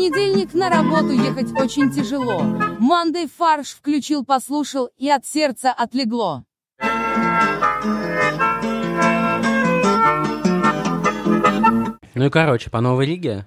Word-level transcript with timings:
понедельник 0.00 0.54
на 0.54 0.70
работу 0.70 1.10
ехать 1.10 1.52
очень 1.60 1.90
тяжело. 1.90 2.40
Мандей 2.78 3.28
фарш 3.28 3.72
включил, 3.72 4.24
послушал, 4.24 4.88
и 4.96 5.10
от 5.10 5.26
сердца 5.26 5.74
отлегло. 5.76 6.44
Ну 12.14 12.24
и 12.24 12.30
короче, 12.30 12.70
по 12.70 12.80
Новой 12.80 13.04
Риге 13.04 13.44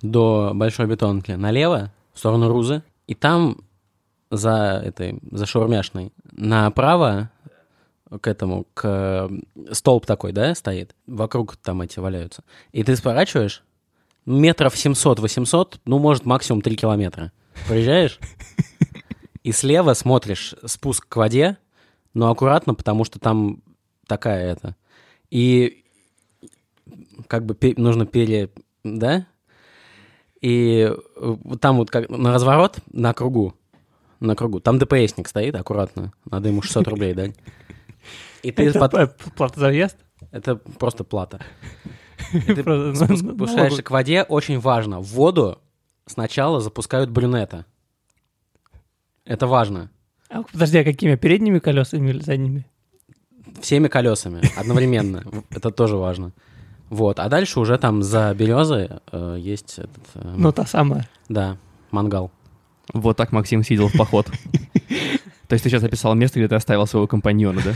до 0.00 0.52
Большой 0.54 0.86
Бетонки 0.86 1.32
налево, 1.32 1.92
в 2.14 2.18
сторону 2.18 2.48
Рузы, 2.48 2.82
и 3.06 3.14
там 3.14 3.58
за 4.30 4.82
этой, 4.82 5.18
за 5.30 5.44
шаурмяшной, 5.44 6.10
направо 6.32 7.30
к 8.18 8.26
этому, 8.26 8.66
к 8.72 9.30
столб 9.72 10.06
такой, 10.06 10.32
да, 10.32 10.54
стоит, 10.54 10.94
вокруг 11.06 11.56
там 11.56 11.82
эти 11.82 11.98
валяются. 11.98 12.44
И 12.72 12.82
ты 12.82 12.96
сворачиваешь, 12.96 13.62
метров 14.26 14.74
700-800, 14.74 15.80
ну, 15.84 15.98
может, 15.98 16.24
максимум 16.24 16.62
3 16.62 16.76
километра. 16.76 17.32
Приезжаешь, 17.68 18.18
и 19.42 19.52
слева 19.52 19.94
смотришь 19.94 20.54
спуск 20.64 21.08
к 21.08 21.16
воде, 21.16 21.58
но 22.14 22.30
аккуратно, 22.30 22.74
потому 22.74 23.04
что 23.04 23.18
там 23.18 23.62
такая 24.06 24.52
это. 24.52 24.76
И 25.30 25.84
как 27.26 27.44
бы 27.46 27.56
нужно 27.76 28.06
пере... 28.06 28.50
Да? 28.84 29.26
И 30.40 30.90
э, 31.16 31.36
там 31.60 31.76
вот 31.76 31.90
как 31.90 32.10
на 32.10 32.32
разворот, 32.32 32.78
на 32.92 33.14
кругу, 33.14 33.54
на 34.18 34.34
кругу, 34.34 34.60
там 34.60 34.76
DPS-ник 34.78 35.28
стоит, 35.28 35.54
аккуратно, 35.54 36.12
надо 36.28 36.48
ему 36.48 36.62
600 36.62 36.88
рублей 36.88 37.14
дать. 37.14 37.36
И 38.42 38.50
ты 38.50 38.64
Это 38.64 38.88
под- 38.88 39.16
плата 39.36 39.60
за 39.60 39.68
въезд? 39.68 39.96
Это 40.32 40.56
просто 40.56 41.04
плата. 41.04 41.40
Ты 42.32 42.38
спуск- 42.62 43.22
налогу. 43.22 43.34
спускаешься 43.46 43.82
к 43.82 43.90
воде, 43.90 44.22
очень 44.22 44.58
важно. 44.58 45.00
В 45.00 45.06
воду 45.08 45.58
сначала 46.06 46.60
запускают 46.60 47.10
брюнета. 47.10 47.64
Это 49.24 49.46
важно. 49.46 49.90
А, 50.30 50.42
Подожди, 50.42 50.78
а 50.78 50.84
какими? 50.84 51.14
Передними 51.16 51.58
колесами 51.58 52.10
или 52.10 52.20
задними? 52.20 52.66
Всеми 53.60 53.88
колесами 53.88 54.42
одновременно. 54.56 55.22
Это 55.50 55.70
тоже 55.70 55.96
важно. 55.96 56.32
Вот. 56.90 57.18
А 57.20 57.28
дальше 57.28 57.60
уже 57.60 57.78
там 57.78 58.02
за 58.02 58.34
березой 58.34 58.88
э, 59.12 59.36
есть 59.38 59.78
этот... 59.78 60.02
э, 60.14 60.34
Ну, 60.36 60.52
та 60.52 60.66
самая. 60.66 61.08
Да, 61.28 61.56
мангал. 61.90 62.30
Вот 62.92 63.16
так 63.16 63.32
Максим 63.32 63.62
сидел 63.62 63.88
в 63.88 63.96
поход. 63.96 64.26
То 65.48 65.54
есть 65.54 65.62
ты 65.64 65.70
сейчас 65.70 65.82
описал 65.84 66.14
место, 66.14 66.38
где 66.38 66.48
ты 66.48 66.54
оставил 66.54 66.86
своего 66.86 67.06
компаньона, 67.06 67.60
да? 67.64 67.74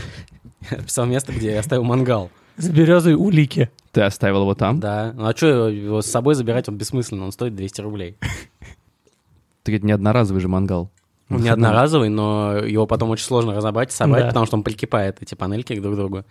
Я 0.71 0.77
Описал 0.79 1.05
место, 1.05 1.31
где 1.31 1.51
я 1.53 1.59
оставил 1.59 1.83
мангал. 1.83 2.29
С 2.57 2.69
березой 2.69 3.13
улики. 3.13 3.69
Ты 3.97 4.03
оставил 4.03 4.41
его 4.41 4.53
там? 4.53 4.79
Да. 4.79 5.11
Ну 5.15 5.25
а 5.25 5.35
что 5.35 5.69
его 5.69 6.03
с 6.03 6.05
собой 6.05 6.35
забирать, 6.35 6.69
он 6.69 6.77
бессмысленно, 6.77 7.25
он 7.25 7.31
стоит 7.31 7.55
200 7.55 7.81
рублей. 7.81 8.15
Так 9.63 9.73
это 9.73 9.85
не 9.87 9.91
одноразовый 9.91 10.39
же 10.39 10.47
мангал. 10.47 10.91
Он 11.31 11.41
не 11.41 11.49
одноразовый, 11.49 12.09
но 12.09 12.57
его 12.57 12.85
потом 12.85 13.09
очень 13.09 13.25
сложно 13.25 13.55
разобрать, 13.55 13.91
собрать, 13.91 14.21
Да. 14.25 14.27
потому 14.27 14.45
что 14.45 14.55
он 14.55 14.61
прикипает, 14.63 15.17
эти 15.21 15.33
панельки 15.33 15.77
друг 15.79 15.95
к 15.95 15.97
другу. 15.97 16.23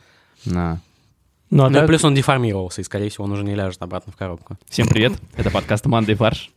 На. 0.45 0.81
Ну, 1.51 1.65
а 1.65 1.69
Ну 1.69 1.77
и 1.77 1.81
так- 1.81 1.87
плюс 1.89 2.05
он 2.05 2.15
деформировался, 2.15 2.81
и, 2.83 2.85
скорее 2.85 3.11
всего, 3.11 3.25
он 3.25 3.33
уже 3.33 3.43
не 3.43 3.55
ляжет 3.57 3.83
обратно 3.83 4.13
в 4.13 4.17
коробку. 4.17 4.57
Всем 4.71 4.87
привет, 4.87 5.13
это 5.37 5.51
подкаст 5.51 5.85
«Мандай 5.87 6.15
фарш». 6.15 6.53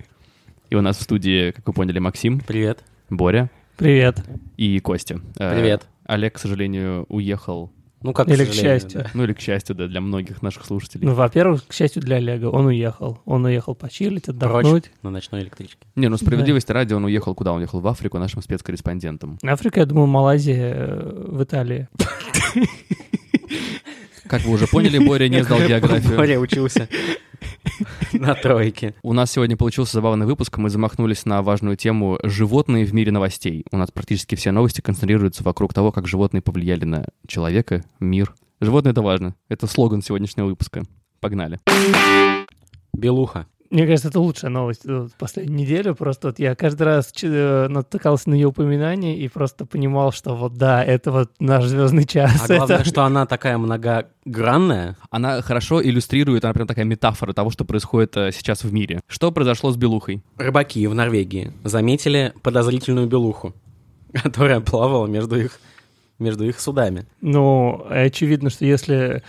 И 0.69 0.75
у 0.75 0.81
нас 0.81 0.97
в 0.97 1.01
студии, 1.01 1.51
как 1.51 1.65
вы 1.67 1.73
поняли, 1.73 1.97
Максим, 1.97 2.39
Привет. 2.39 2.83
Боря 3.09 3.49
Привет. 3.77 4.23
и 4.57 4.79
Костя. 4.79 5.19
Э, 5.39 5.53
Привет. 5.55 5.87
Олег, 6.05 6.35
к 6.35 6.37
сожалению, 6.37 7.07
уехал, 7.09 7.71
Ну, 8.01 8.13
как 8.13 8.29
Или 8.29 8.45
к 8.45 8.53
счастью. 8.53 9.01
да. 9.01 9.11
ну 9.13 9.23
или 9.25 9.33
к 9.33 9.41
счастью, 9.41 9.75
да, 9.75 9.87
для 9.87 9.99
многих 9.99 10.41
наших 10.41 10.65
слушателей. 10.65 11.05
Ну, 11.05 11.13
во-первых, 11.13 11.67
к 11.67 11.73
счастью 11.73 12.01
для 12.01 12.15
Олега, 12.15 12.45
он 12.45 12.67
уехал. 12.67 13.19
Он 13.25 13.43
уехал 13.43 13.75
почилить, 13.75 14.29
отдохнуть. 14.29 14.83
Прочь 14.83 14.93
на 15.01 15.09
ночной 15.09 15.41
электричке. 15.41 15.79
Не, 15.95 16.07
ну 16.07 16.15
справедливости 16.17 16.71
ради, 16.71 16.93
он 16.93 17.03
уехал 17.03 17.35
куда? 17.35 17.51
Он 17.51 17.59
уехал 17.59 17.81
в 17.81 17.87
Африку 17.87 18.17
нашим 18.17 18.41
спецкорреспондентом. 18.41 19.37
Африка, 19.43 19.81
я 19.81 19.85
думаю, 19.85 20.07
Малайзия 20.07 20.73
э, 20.75 21.25
в 21.27 21.43
Италии. 21.43 21.89
Как 24.27 24.43
вы 24.43 24.53
уже 24.53 24.67
поняли, 24.67 24.99
Боря 24.99 25.27
не 25.27 25.43
сдал 25.43 25.59
географию. 25.59 26.15
Боря 26.15 26.39
учился 26.39 26.87
на 28.25 28.35
тройке. 28.35 28.95
У 29.01 29.13
нас 29.13 29.31
сегодня 29.31 29.55
получился 29.55 29.93
забавный 29.93 30.25
выпуск. 30.25 30.57
Мы 30.57 30.69
замахнулись 30.69 31.25
на 31.25 31.41
важную 31.41 31.77
тему 31.77 32.19
«Животные 32.23 32.85
в 32.85 32.93
мире 32.93 33.11
новостей». 33.11 33.65
У 33.71 33.77
нас 33.77 33.91
практически 33.91 34.35
все 34.35 34.51
новости 34.51 34.81
концентрируются 34.81 35.43
вокруг 35.43 35.73
того, 35.73 35.91
как 35.91 36.07
животные 36.07 36.41
повлияли 36.41 36.83
на 36.83 37.05
человека, 37.27 37.83
мир. 37.99 38.35
Животные— 38.59 38.91
это 38.93 39.01
важно. 39.01 39.35
Это 39.47 39.67
слоган 39.67 40.01
сегодняшнего 40.01 40.47
выпуска. 40.47 40.83
Погнали. 41.21 41.59
Белуха. 42.93 43.47
Мне 43.69 43.85
кажется, 43.85 44.07
это 44.07 44.19
лучшая 44.19 44.49
новость 44.49 44.81
э, 44.85 45.01
вот 45.01 45.13
последнюю 45.13 45.59
неделю. 45.59 45.93
Просто 45.93 46.29
вот 46.29 46.39
я 46.39 46.55
каждый 46.55 46.83
раз 46.83 47.11
ч- 47.11 47.27
э, 47.29 47.67
натыкался 47.67 48.29
на 48.29 48.33
ее 48.33 48.47
упоминание 48.47 49.15
и 49.15 49.27
просто 49.27 49.65
понимал, 49.65 50.11
что 50.11 50.35
вот 50.35 50.55
да, 50.55 50.83
это 50.83 51.11
вот 51.11 51.31
наш 51.39 51.65
звездный 51.65 52.05
час. 52.05 52.43
А 52.43 52.47
главное, 52.47 52.77
это... 52.77 52.85
что 52.85 53.03
она 53.03 53.27
такая 53.27 53.59
многогранная. 53.59 54.97
Она 55.11 55.41
хорошо 55.43 55.83
иллюстрирует, 55.83 56.45
она 56.45 56.53
прям 56.53 56.65
такая 56.67 56.85
метафора 56.85 57.33
того, 57.33 57.51
что 57.51 57.63
происходит 57.63 58.17
э, 58.17 58.31
сейчас 58.31 58.63
в 58.63 58.73
мире. 58.73 59.01
Что 59.07 59.31
произошло 59.31 59.71
с 59.71 59.77
белухой? 59.77 60.23
Рыбаки 60.37 60.87
в 60.87 60.95
Норвегии 60.95 61.53
заметили 61.63 62.33
подозрительную 62.41 63.07
белуху, 63.07 63.53
которая 64.13 64.61
плавала 64.61 65.05
между 65.05 65.39
их, 65.39 65.59
между 66.17 66.43
их 66.43 66.59
судами. 66.59 67.05
Ну, 67.21 67.85
очевидно, 67.87 68.49
что 68.49 68.65
если 68.65 69.21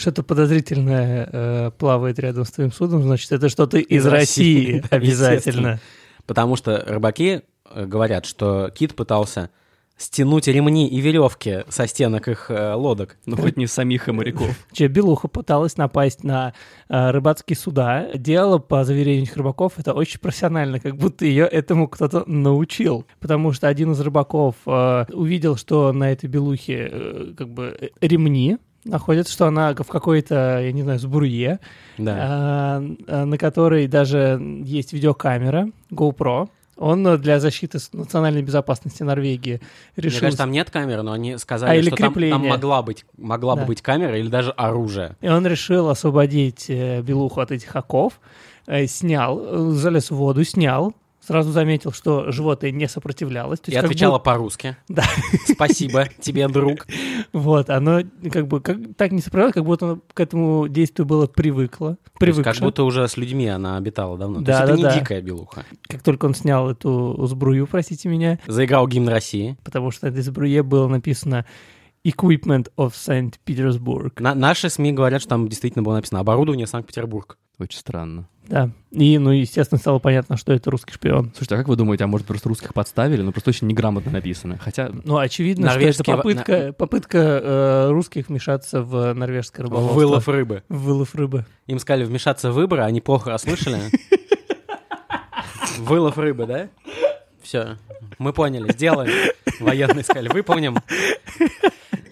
что-то 0.00 0.22
подозрительное 0.22 1.28
э, 1.30 1.70
плавает 1.76 2.18
рядом 2.18 2.44
с 2.44 2.50
твоим 2.50 2.72
судом, 2.72 3.02
значит, 3.02 3.30
это 3.32 3.48
что-то 3.48 3.78
из, 3.78 4.04
Из 4.04 4.06
России, 4.06 4.78
России 4.78 4.84
обязательно. 4.90 5.80
Потому 6.26 6.56
что 6.56 6.82
рыбаки 6.86 7.42
э, 7.70 7.86
говорят, 7.86 8.24
что 8.24 8.70
кит 8.70 8.94
пытался 8.94 9.50
стянуть 10.00 10.48
ремни 10.48 10.88
и 10.88 10.98
веревки 11.00 11.58
со 11.68 11.86
стенок 11.86 12.28
их 12.28 12.50
э, 12.50 12.72
лодок. 12.72 13.18
Ну, 13.26 13.36
хоть 13.36 13.58
не 13.58 13.66
самих 13.66 14.08
и 14.08 14.12
моряков. 14.12 14.48
Че, 14.72 14.86
Белуха 14.86 15.28
пыталась 15.28 15.76
напасть 15.76 16.24
на 16.24 16.54
э, 16.88 17.10
рыбацкие 17.10 17.56
суда. 17.56 18.08
Делала, 18.14 18.58
по 18.58 18.84
заверению 18.84 19.28
рыбаков, 19.34 19.74
это 19.76 19.92
очень 19.92 20.18
профессионально, 20.18 20.80
как 20.80 20.96
будто 20.96 21.26
ее 21.26 21.44
этому 21.44 21.86
кто-то 21.86 22.24
научил. 22.26 23.06
Потому 23.20 23.52
что 23.52 23.68
один 23.68 23.92
из 23.92 24.00
рыбаков 24.00 24.54
э, 24.66 25.04
увидел, 25.12 25.56
что 25.56 25.92
на 25.92 26.10
этой 26.10 26.26
белухе 26.28 26.88
э, 26.90 27.34
как 27.36 27.50
бы 27.50 27.76
э, 27.78 27.88
ремни 28.00 28.56
находятся, 28.84 29.32
что 29.32 29.46
она 29.46 29.74
в 29.74 29.86
какой-то, 29.88 30.60
я 30.62 30.72
не 30.72 30.82
знаю, 30.82 30.98
сбурье, 30.98 31.58
Да. 31.98 32.16
а, 32.18 32.82
а, 33.08 33.24
на 33.24 33.38
которой 33.38 33.86
даже 33.86 34.38
есть 34.64 34.92
видеокамера 34.92 35.68
GoPro. 35.90 36.48
Он 36.76 37.20
для 37.20 37.40
защиты 37.40 37.78
национальной 37.92 38.40
безопасности 38.42 39.02
Норвегии 39.02 39.60
Мне 39.96 40.04
решил... 40.04 40.20
кажется, 40.20 40.38
там 40.38 40.50
нет 40.50 40.70
камеры, 40.70 41.02
но 41.02 41.12
они 41.12 41.36
сказали, 41.36 41.72
А, 41.72 41.74
или 41.74 41.88
что 41.88 41.96
там, 41.96 41.98
там 42.06 42.12
крепление. 42.14 42.50
могла 42.50 42.82
быть, 42.82 43.04
могла 43.18 43.54
бы 43.54 43.60
Да. 43.62 43.66
быть 43.66 43.82
камера 43.82 44.18
или 44.18 44.28
даже 44.28 44.52
оружие. 44.52 45.14
И 45.20 45.28
он 45.28 45.46
решил 45.46 45.90
освободить 45.90 46.70
э, 46.70 47.02
белуху 47.02 47.40
от 47.42 47.50
этих 47.50 47.76
оков, 47.76 48.18
э, 48.66 48.86
снял, 48.86 49.38
э, 49.42 49.70
залез 49.72 50.10
в 50.10 50.14
воду, 50.16 50.42
снял, 50.44 50.94
сразу 51.30 51.52
заметил, 51.52 51.92
что 51.92 52.32
животное 52.32 52.72
не 52.72 52.88
сопротивлялось. 52.88 53.60
То 53.60 53.70
И 53.70 53.74
есть 53.74 53.80
как 53.80 53.88
отвечала 53.90 54.14
будто- 54.18 54.24
по-русски. 54.24 54.76
Да. 54.88 55.04
Спасибо 55.46 56.06
тебе, 56.20 56.48
друг. 56.48 56.88
вот, 57.32 57.70
оно 57.70 58.00
как 58.32 58.48
бы 58.48 58.60
как, 58.60 58.78
так 58.96 59.12
не 59.12 59.20
сопротивлялось, 59.20 59.54
как 59.54 59.64
будто 59.64 59.86
оно 59.86 60.00
к 60.12 60.18
этому 60.18 60.66
действию 60.66 61.06
было 61.06 61.28
привыкло. 61.28 61.90
То 61.94 62.00
есть 62.02 62.18
Привыкшо. 62.18 62.52
Как 62.52 62.60
будто 62.62 62.82
уже 62.82 63.06
с 63.06 63.16
людьми 63.16 63.46
она 63.46 63.76
обитала 63.76 64.18
давно. 64.18 64.40
То 64.40 64.44
Да, 64.46 64.52
есть 64.52 64.62
это 64.64 64.72
да, 64.72 64.76
не 64.76 64.82
да. 64.82 64.98
дикая 64.98 65.20
белуха. 65.22 65.64
Как 65.88 66.02
только 66.02 66.26
он 66.26 66.34
снял 66.34 66.68
эту 66.68 67.16
сбрую, 67.26 67.66
простите 67.68 68.08
меня, 68.08 68.40
Заиграл 68.48 68.88
гимн 68.88 69.08
России. 69.08 69.56
потому 69.62 69.92
что 69.92 70.06
на 70.06 70.10
этой 70.10 70.22
сбруе 70.22 70.64
было 70.64 70.88
написано 70.88 71.46
«Equipment 72.04 72.68
of 72.76 72.92
St. 72.94 73.34
Petersburg». 73.46 74.12
На- 74.20 74.34
наши 74.34 74.68
СМИ 74.68 74.92
говорят, 74.92 75.20
что 75.20 75.30
там 75.30 75.48
действительно 75.48 75.82
было 75.82 75.94
написано 75.94 76.20
«Оборудование 76.20 76.66
Санкт-Петербург». 76.66 77.38
Очень 77.58 77.78
странно. 77.78 78.26
Да. 78.50 78.68
И, 78.90 79.16
ну, 79.18 79.30
естественно, 79.30 79.78
стало 79.78 80.00
понятно, 80.00 80.36
что 80.36 80.52
это 80.52 80.72
русский 80.72 80.92
шпион. 80.92 81.30
Слушайте, 81.36 81.54
а 81.54 81.58
как 81.58 81.68
вы 81.68 81.76
думаете, 81.76 82.02
а 82.02 82.06
может 82.08 82.26
просто 82.26 82.48
русских 82.48 82.74
подставили? 82.74 83.22
Ну, 83.22 83.30
просто 83.30 83.50
очень 83.50 83.68
неграмотно 83.68 84.10
написано. 84.10 84.58
Хотя, 84.58 84.90
Ну, 85.04 85.18
очевидно, 85.18 85.68
Норвежские 85.68 86.02
что 86.02 86.02
это 86.02 86.16
попытка, 86.16 86.72
попытка 86.72 87.18
э, 87.18 87.90
русских 87.90 88.28
вмешаться 88.28 88.82
в 88.82 89.14
норвежское 89.14 89.64
рыболовство. 89.64 89.94
Вылов 89.94 90.26
рыбы. 90.26 90.64
В 90.68 90.82
вылов 90.82 91.14
рыбы. 91.14 91.46
Им 91.68 91.78
сказали 91.78 92.04
вмешаться 92.04 92.50
в 92.50 92.54
выборы, 92.54 92.82
они 92.82 93.00
плохо 93.00 93.30
расслышали. 93.30 93.78
Вылов 95.78 96.18
рыбы, 96.18 96.46
да? 96.46 96.68
Все, 97.42 97.78
мы 98.18 98.32
поняли, 98.32 98.72
сделаем. 98.72 99.12
Военные 99.60 100.02
сказали, 100.02 100.28
выполним. 100.28 100.78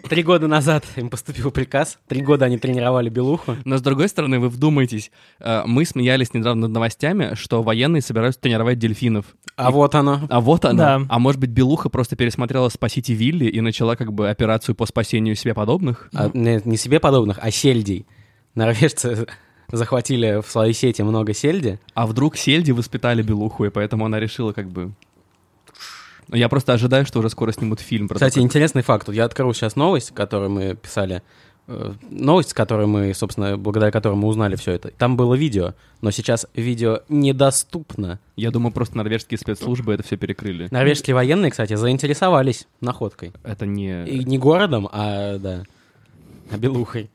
Три 0.08 0.22
года 0.22 0.46
назад 0.46 0.84
им 0.96 1.10
поступил 1.10 1.50
приказ. 1.50 1.98
Три 2.08 2.22
года 2.22 2.46
они 2.46 2.58
тренировали 2.58 3.08
белуху. 3.08 3.56
но 3.64 3.76
с 3.76 3.82
другой 3.82 4.08
стороны, 4.08 4.38
вы 4.38 4.48
вдумайтесь, 4.48 5.10
э, 5.40 5.62
мы 5.66 5.84
смеялись 5.84 6.34
недавно 6.34 6.62
над 6.62 6.72
новостями, 6.72 7.34
что 7.34 7.62
военные 7.62 8.02
собираются 8.02 8.40
тренировать 8.40 8.78
дельфинов. 8.78 9.26
А 9.56 9.70
вот 9.70 9.94
оно. 9.94 10.20
А 10.30 10.40
вот 10.40 10.64
она. 10.64 10.98
Да. 10.98 11.06
А 11.08 11.18
может 11.18 11.40
быть, 11.40 11.50
Белуха 11.50 11.88
просто 11.88 12.16
пересмотрела 12.16 12.68
«Спасите 12.68 13.12
Вилли» 13.14 13.46
и 13.46 13.60
начала 13.60 13.96
как 13.96 14.12
бы 14.12 14.30
операцию 14.30 14.74
по 14.74 14.86
спасению 14.86 15.34
себе 15.34 15.54
подобных? 15.54 16.08
А, 16.14 16.30
не, 16.32 16.60
не 16.64 16.76
себе 16.76 17.00
подобных, 17.00 17.38
а 17.42 17.50
сельдей. 17.50 18.06
Норвежцы 18.54 19.26
захватили 19.72 20.40
в 20.40 20.50
своей 20.50 20.72
сети 20.72 21.02
много 21.02 21.34
сельди. 21.34 21.78
А 21.94 22.06
вдруг 22.06 22.36
Сельди 22.36 22.72
воспитали 22.72 23.22
Белуху, 23.22 23.64
и 23.64 23.70
поэтому 23.70 24.06
она 24.06 24.18
решила 24.20 24.52
как 24.52 24.70
бы... 24.70 24.92
Я 26.30 26.48
просто 26.48 26.72
ожидаю, 26.72 27.06
что 27.06 27.20
уже 27.20 27.30
скоро 27.30 27.52
снимут 27.52 27.80
фильм 27.80 28.08
Кстати, 28.08 28.34
такое. 28.34 28.44
интересный 28.44 28.82
факт. 28.82 29.06
Вот 29.06 29.14
я 29.14 29.24
открою 29.24 29.54
сейчас 29.54 29.76
новость, 29.76 30.12
которую 30.14 30.50
мы 30.50 30.74
писали. 30.74 31.22
Э, 31.70 31.92
Новость, 32.10 32.54
которую 32.54 32.88
мы, 32.88 33.12
собственно, 33.12 33.58
благодаря 33.58 33.92
которой 33.92 34.14
мы 34.14 34.28
узнали 34.28 34.56
все 34.56 34.72
это. 34.72 34.90
Там 34.90 35.16
было 35.16 35.34
видео, 35.34 35.74
но 36.00 36.10
сейчас 36.10 36.46
видео 36.54 37.00
недоступно. 37.10 38.20
Я 38.36 38.50
думаю, 38.50 38.72
просто 38.72 38.96
норвежские 38.96 39.36
спецслужбы 39.38 39.92
это 39.92 40.02
все 40.02 40.16
перекрыли. 40.16 40.68
Норвежские 40.70 41.14
военные, 41.14 41.50
кстати, 41.50 41.74
заинтересовались 41.74 42.66
находкой. 42.80 43.32
Это 43.44 43.66
не... 43.66 44.06
И 44.06 44.24
не 44.24 44.38
городом, 44.38 44.88
а, 44.90 45.36
да, 45.38 45.64
а 46.50 46.56
белухой. 46.56 47.10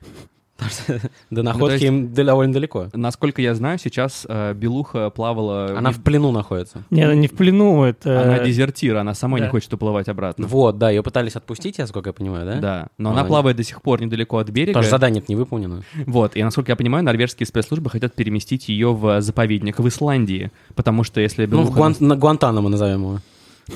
Потому 0.63 0.99
что 0.99 1.09
до 1.29 1.43
Ну, 1.43 1.43
находки 1.43 1.83
им 1.83 2.13
довольно 2.13 2.53
далеко. 2.53 2.87
Насколько 2.93 3.41
я 3.41 3.55
знаю, 3.55 3.79
сейчас 3.79 4.25
э, 4.27 4.53
Белуха 4.53 5.09
плавала... 5.09 5.77
Она 5.77 5.91
в 5.91 6.01
плену 6.01 6.31
находится. 6.31 6.83
Не, 6.89 7.03
она 7.03 7.15
не 7.15 7.27
в 7.27 7.31
плену, 7.33 7.83
это... 7.83 8.21
Она 8.21 8.39
дезертир, 8.39 8.97
она 8.97 9.13
сама 9.13 9.39
не 9.39 9.47
хочет 9.47 9.73
уплывать 9.73 10.07
обратно. 10.09 10.47
Вот, 10.47 10.77
да, 10.77 10.89
ее 10.89 11.03
пытались 11.03 11.35
отпустить, 11.35 11.77
я 11.77 11.87
сколько 11.87 12.09
я 12.09 12.13
понимаю, 12.13 12.45
да? 12.45 12.59
Да, 12.59 12.87
но 12.97 13.11
Она 13.11 13.23
плавает 13.23 13.57
до 13.57 13.63
сих 13.63 13.81
пор 13.81 14.01
недалеко 14.01 14.37
от 14.37 14.49
берега. 14.49 14.73
Потому 14.73 14.83
что 14.83 14.91
задание 14.91 15.23
не 15.27 15.35
выполнено. 15.35 15.83
Вот, 16.05 16.35
и 16.35 16.43
насколько 16.43 16.71
я 16.71 16.75
понимаю, 16.75 17.03
норвежские 17.03 17.47
спецслужбы 17.47 17.89
хотят 17.89 18.13
переместить 18.15 18.69
ее 18.69 18.93
в 18.93 19.21
заповедник 19.21 19.79
в 19.79 19.87
Исландии, 19.87 20.51
потому 20.75 21.03
что 21.03 21.21
если 21.21 21.45
Ну, 21.45 21.63
в 21.63 21.65
Белуха... 21.65 21.79
Гуан- 21.79 21.95
на 21.99 22.15
Гуантанамо 22.15 22.69
назовем 22.69 23.01
его. 23.01 23.19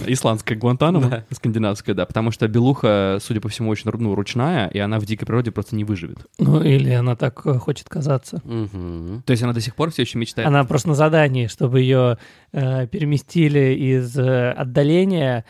Исландская 0.06 0.58
Гуантанамо, 0.58 1.10
Да. 1.10 1.24
скандинавская, 1.32 1.96
да, 1.96 2.06
потому 2.06 2.32
что 2.32 2.48
Белуха, 2.48 3.18
судя 3.22 3.42
по 3.42 3.50
всему, 3.50 3.70
очень 3.70 3.90
ну, 3.92 4.16
ручная, 4.16 4.68
и 4.68 4.80
она 4.80 5.00
в 5.00 5.06
дикой 5.06 5.26
природе 5.26 5.52
просто 5.52 5.76
не 5.76 5.84
выживет. 5.84 6.20
Ну, 6.40 6.62
или 6.62 6.92
она 6.92 7.16
так 7.16 7.46
э, 7.46 7.54
хочет 7.56 7.90
казаться. 7.90 8.42
Мгм. 8.44 9.24
То 9.26 9.32
есть 9.32 9.44
она 9.44 9.54
до 9.54 9.62
сих 9.62 9.76
пор 9.76 9.92
все 9.92 10.04
еще 10.04 10.18
мечтает... 10.18 10.48
Она 10.48 10.64
просто 10.64 10.90
на 10.90 10.96
задании, 10.96 11.48
чтобы 11.48 11.82
ее 11.82 12.18
э, 12.52 12.88
переместили 12.88 13.76
из 13.76 14.18
э, 14.18 14.52
отдаления, 14.52 15.46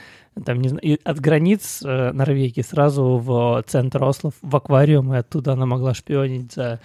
там, 0.45 0.61
не 0.61 0.69
знаю, 0.69 0.99
от 1.03 1.19
границ 1.19 1.81
э, 1.83 2.11
Норвегии 2.11 2.61
сразу 2.61 3.17
в 3.17 3.63
центр 3.67 4.03
Осло, 4.03 4.31
в 4.41 4.55
аквариум, 4.55 5.13
и 5.13 5.17
оттуда 5.17 5.53
она 5.53 5.65
могла 5.65 5.93
шпионить 5.93 6.53
за 6.53 6.79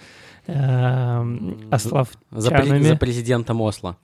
э, 0.47 1.53
ослов. 1.71 2.09
За, 2.31 2.49
за 2.49 2.95
президентом 2.95 3.61
Осло. 3.61 3.97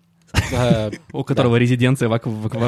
Э, 0.52 0.92
У 1.12 1.24
которого 1.24 1.56
резиденция 1.56 2.10
в, 2.10 2.14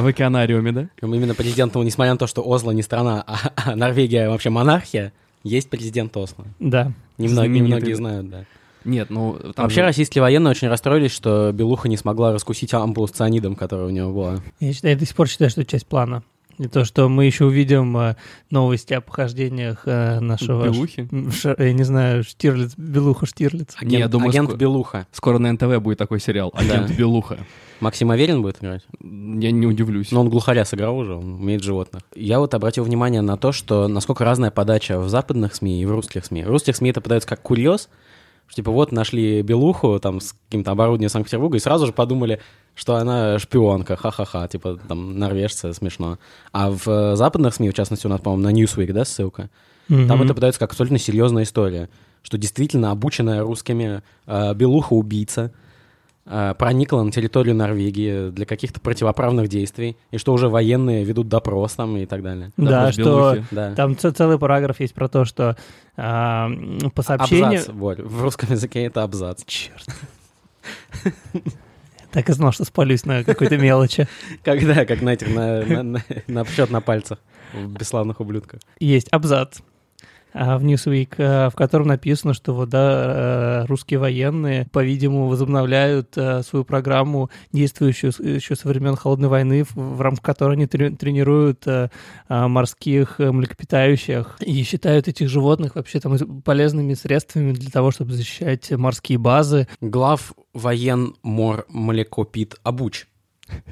океанариуме, 0.08 0.72
да? 0.72 0.90
Именно 1.02 1.36
президентом, 1.36 1.84
несмотря 1.84 2.14
на 2.14 2.18
то, 2.18 2.28
что 2.28 2.42
Осло 2.42 2.72
не 2.72 2.82
страна, 2.82 3.24
а, 3.28 3.52
а 3.56 3.76
Норвегия 3.76 4.30
вообще 4.30 4.50
монархия, 4.50 5.14
есть 5.44 5.70
президент 5.70 6.16
Осло. 6.18 6.46
Да. 6.60 6.92
Немногие 7.18 7.96
знают, 7.96 8.30
да. 8.30 8.46
Нет, 8.84 9.10
ну... 9.10 9.38
Там 9.56 9.66
Вообще 9.66 9.82
же- 9.82 9.88
российские 9.88 10.22
военные 10.24 10.52
очень 10.52 10.68
расстроились, 10.68 11.12
что 11.12 11.52
Белуха 11.54 11.88
не 11.88 11.98
смогла 11.98 12.34
раскусить 12.34 12.74
ампулу 12.74 13.08
с 13.08 13.12
цианидом, 13.12 13.56
которая 13.56 13.88
у 13.88 13.92
него 13.92 14.12
была. 14.12 14.40
Я, 14.60 14.74
считаю, 14.74 14.96
я 14.96 15.00
до 15.00 15.06
сих 15.06 15.16
пор 15.16 15.28
считаю, 15.28 15.52
что 15.52 15.62
это 15.62 15.70
часть 15.70 15.86
плана. 15.86 16.24
И 16.62 16.68
то, 16.68 16.86
что 16.86 17.10
мы 17.10 17.26
еще 17.26 17.46
увидим 17.46 17.98
э, 17.98 18.16
новости 18.52 18.94
о 18.94 19.02
похождениях 19.02 19.82
э, 19.86 20.20
нашего... 20.20 20.66
Белухи? 20.66 21.10
Ш- 21.32 21.56
я 21.58 21.74
не 21.74 21.82
знаю, 21.82 22.24
Штирлиц, 22.24 22.74
Белуха 22.78 23.26
Штирлиц. 23.26 23.76
Не, 23.82 23.98
я 23.98 24.08
думаю, 24.08 24.30
агент 24.30 24.52
ско- 24.52 24.58
Белуха. 24.58 25.08
Скоро 25.12 25.40
на 25.40 25.52
НТВ 25.52 25.80
будет 25.80 25.98
такой 25.98 26.20
сериал 26.20 26.52
«Агент 26.54 26.88
Да. 26.90 26.94
Белуха». 26.94 27.40
Максим 27.80 28.12
Аверин 28.12 28.44
будет 28.44 28.60
играть? 28.62 28.84
Я 29.00 29.50
не 29.52 29.66
удивлюсь. 29.66 30.12
Но 30.12 30.22
он 30.22 30.30
глухаря 30.30 30.64
сыграл 30.64 30.96
уже, 31.00 31.16
он 31.16 31.34
умеет 31.42 31.64
животных. 31.64 32.04
Я 32.14 32.40
вот 32.40 32.54
обратил 32.54 32.84
внимание 32.84 33.22
на 33.22 33.38
то, 33.38 33.52
что 33.52 33.88
насколько 33.88 34.24
разная 34.24 34.52
подача 34.52 35.00
в 35.00 35.10
западных 35.10 35.56
СМИ 35.56 35.82
и 35.82 35.86
в 35.88 35.92
русских 35.92 36.26
СМИ. 36.26 36.44
В 36.44 36.50
русских 36.50 36.76
СМИ 36.76 36.92
это 36.92 37.02
подается 37.02 37.28
как 37.28 37.42
курьез, 37.42 37.90
что 38.52 38.58
типа 38.58 38.72
вот 38.72 38.92
нашли 38.92 39.42
Белуху 39.44 39.98
там 40.02 40.20
с 40.20 40.34
каким-то 40.50 40.72
оборудованием 40.72 41.10
Санкт-Петербурга 41.10 41.56
и 41.56 41.62
сразу 41.62 41.86
же 41.86 41.94
подумали, 41.94 42.42
что 42.76 42.96
она 42.96 43.40
шпионка, 43.40 43.96
ха-ха-ха, 43.96 44.46
типа 44.50 44.78
там 44.90 45.18
норвежцы, 45.18 45.74
смешно. 45.74 46.20
А 46.52 46.70
в 46.70 46.86
э, 46.86 47.16
западных 47.16 47.56
СМИ, 47.56 47.70
в 47.70 47.74
частности, 47.74 48.08
у 48.08 48.10
нас, 48.10 48.20
по-моему, 48.20 48.44
на 48.44 48.52
Newsweek, 48.54 48.92
да, 48.92 49.06
ссылка, 49.06 49.50
там 49.88 50.02
Мгм. 50.06 50.24
это 50.24 50.34
подается 50.34 50.60
как 50.60 50.72
абсолютно 50.72 50.98
серьезная 50.98 51.44
история, 51.44 51.88
что 52.24 52.38
действительно 52.38 52.92
обученная 52.92 53.42
русскими 53.42 54.04
э, 54.28 54.54
белуха-убийца 54.54 55.54
проникла 56.24 57.02
на 57.04 57.12
территорию 57.12 57.56
Норвегии 57.56 58.30
для 58.30 58.46
каких-то 58.46 58.80
противоправных 58.80 59.48
действий, 59.48 59.98
и 60.12 60.18
что 60.18 60.34
уже 60.34 60.50
военные 60.50 61.04
ведут 61.04 61.28
допрос 61.28 61.74
там 61.74 61.98
и 61.98 62.06
так 62.06 62.22
далее. 62.22 62.52
Да, 62.58 62.92
Допрос 62.92 62.94
что. 62.94 63.44
Да. 63.52 63.74
там 63.76 63.98
целый 63.98 64.38
параграф 64.38 64.80
есть 64.80 64.94
про 64.94 65.08
то, 65.08 65.26
что 65.26 65.58
м, 65.98 66.92
по 66.94 67.02
сообщению... 67.02 67.60
Абзац, 67.60 67.70
Борь. 67.70 68.02
В 68.02 68.22
русском 68.22 68.52
языке 68.52 68.84
это 68.84 69.04
абзац. 69.04 69.44
Черт. 69.46 69.86
Так 72.12 72.30
и 72.30 72.34
знал, 72.34 72.52
что 72.52 72.66
спалюсь 72.66 73.06
на 73.06 73.24
какой-то 73.24 73.58
мелочи. 73.58 74.08
Когда, 74.44 74.86
как 74.86 75.02
на 75.02 75.12
этих, 75.14 75.34
на, 75.34 75.64
на, 75.64 75.84
на, 75.84 76.04
на 76.28 76.46
счет 76.46 76.70
на 76.70 76.82
пальцах 76.82 77.20
в 77.54 77.68
бесславных 77.70 78.20
ублюдках. 78.20 78.60
Есть 78.80 79.08
абзац 79.12 79.60
в 80.34 80.64
Newsweek, 80.64 81.16
а, 81.18 81.50
в 81.50 81.56
котором 81.56 81.88
написано, 81.88 82.34
что 82.34 82.54
вот, 82.54 82.70
да, 82.70 83.64
э, 83.64 83.66
русские 83.66 84.00
военные, 84.00 84.68
по-видимому, 84.72 85.28
возобновляют 85.28 86.18
э, 86.18 86.44
свою 86.44 86.66
программу, 86.66 87.30
действующую 87.52 88.14
еще 88.20 88.56
со 88.56 88.68
времен 88.68 88.96
Холодной 88.96 89.30
войны, 89.30 89.66
в, 89.74 90.02
рамках 90.02 90.24
которой 90.24 90.54
они 90.54 90.66
трени- 90.66 90.96
тренируют 90.96 91.68
э, 91.68 91.90
а, 92.28 92.48
морских 92.48 93.20
э, 93.20 93.32
млекопитающих 93.32 94.38
и 94.40 94.64
считают 94.64 95.08
этих 95.08 95.30
животных 95.30 95.76
вообще 95.76 96.00
там 96.00 96.18
полезными 96.42 96.94
средствами 96.94 97.52
для 97.52 97.70
того, 97.70 97.92
чтобы 97.92 98.14
защищать 98.14 98.72
морские 98.72 99.18
базы. 99.18 99.68
Глав 99.82 100.34
воен 100.54 101.16
мор 101.24 101.66
млекопит 101.70 102.56
обуч. 102.64 103.08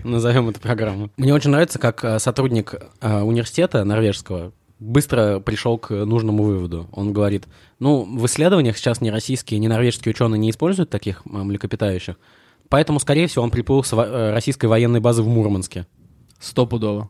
Назовем 0.04 0.50
эту 0.50 0.60
программу. 0.60 1.10
Мне 1.18 1.34
очень 1.34 1.52
нравится, 1.52 1.80
как 1.80 2.04
э, 2.04 2.20
сотрудник 2.20 2.76
э, 3.02 3.22
университета 3.22 3.84
норвежского 3.84 4.52
быстро 4.80 5.40
пришел 5.40 5.78
к 5.78 5.92
нужному 5.94 6.44
выводу. 6.44 6.88
Он 6.92 7.14
говорит, 7.14 7.46
ну, 7.80 8.04
в 8.04 8.26
исследованиях 8.26 8.78
сейчас 8.78 9.02
ни 9.02 9.10
российские, 9.10 9.60
ни 9.60 9.68
норвежские 9.68 10.12
ученые 10.12 10.40
не 10.40 10.50
используют 10.50 10.90
таких 10.90 11.22
э, 11.26 11.30
млекопитающих, 11.30 12.16
поэтому, 12.70 13.00
скорее 13.00 13.28
всего, 13.28 13.44
он 13.44 13.52
приплыл 13.52 13.84
с 13.84 13.94
э, 13.94 14.32
российской 14.32 14.68
военной 14.68 15.00
базы 15.00 15.22
в 15.22 15.28
Мурманске. 15.28 15.86
Стопудово. 16.40 17.10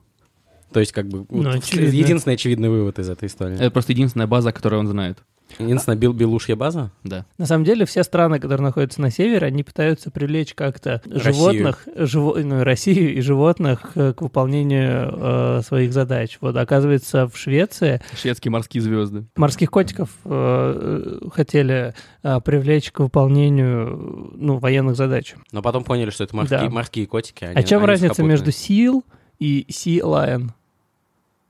То 0.74 0.80
есть, 0.80 0.92
как 0.92 1.08
бы, 1.08 1.26
Ну, 1.30 1.44
вот 1.44 1.56
очевидно. 1.56 1.96
единственный 1.96 2.34
очевидный 2.34 2.70
вывод 2.70 3.00
из 3.00 3.10
этой 3.10 3.28
истории. 3.28 3.56
Это 3.56 3.72
просто 3.72 3.92
единственная 3.92 4.28
база, 4.28 4.52
которую 4.52 4.82
он 4.82 4.88
знает. 4.88 5.20
Единственная 5.60 5.98
бел 5.98 6.14
белушья 6.14 6.56
база? 6.56 6.92
Да. 7.04 7.26
На 7.38 7.46
самом 7.46 7.66
деле 7.66 7.86
все 7.86 8.04
страны, 8.04 8.40
которые 8.40 8.64
находятся 8.66 9.02
на 9.02 9.12
севере, 9.12 9.48
они 9.48 9.64
пытаются 9.64 10.10
привлечь 10.10 10.54
как-то 10.54 11.02
животных, 11.06 11.86
живо- 11.96 12.42
ну, 12.42 12.64
Россию 12.64 13.14
и 13.16 13.22
животных 13.22 13.92
к 13.94 14.16
выполнению 14.22 15.14
э, 15.60 15.62
своих 15.66 15.92
задач. 15.92 16.38
Вот 16.40 16.56
оказывается 16.56 17.28
в 17.28 17.38
Швеции 17.38 18.02
Шведские 18.20 18.52
морские 18.52 18.82
звезды. 18.82 19.26
морских 19.36 19.70
котиков 19.70 20.10
э, 20.26 21.20
хотели 21.34 21.94
э, 22.24 22.40
привлечь 22.42 22.92
к 22.92 23.00
выполнению 23.02 24.32
ну, 24.36 24.58
военных 24.58 24.96
задач. 24.96 25.36
Но 25.52 25.62
потом 25.62 25.84
поняли, 25.84 26.10
что 26.10 26.24
это 26.24 26.36
морские, 26.36 26.60
Да. 26.62 26.70
морские 26.70 27.06
котики. 27.06 27.44
а 27.44 27.50
они- 27.50 27.66
чем 27.66 27.80
они 27.80 27.88
разница 27.88 28.14
сухопутные. 28.16 28.32
между 28.32 28.52
сил 28.52 29.04
и 29.40 29.66
sea 29.70 30.00
lion? 30.02 30.50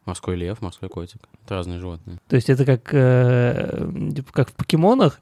Морской 0.09 0.35
лев, 0.35 0.59
морской 0.59 0.89
котик. 0.89 1.19
Это 1.45 1.53
разные 1.53 1.77
животные. 1.77 2.17
То 2.27 2.35
есть 2.35 2.49
это 2.49 2.65
как, 2.65 2.89
э, 2.93 3.91
типа 4.15 4.33
как 4.33 4.49
в 4.49 4.53
покемонах, 4.53 5.19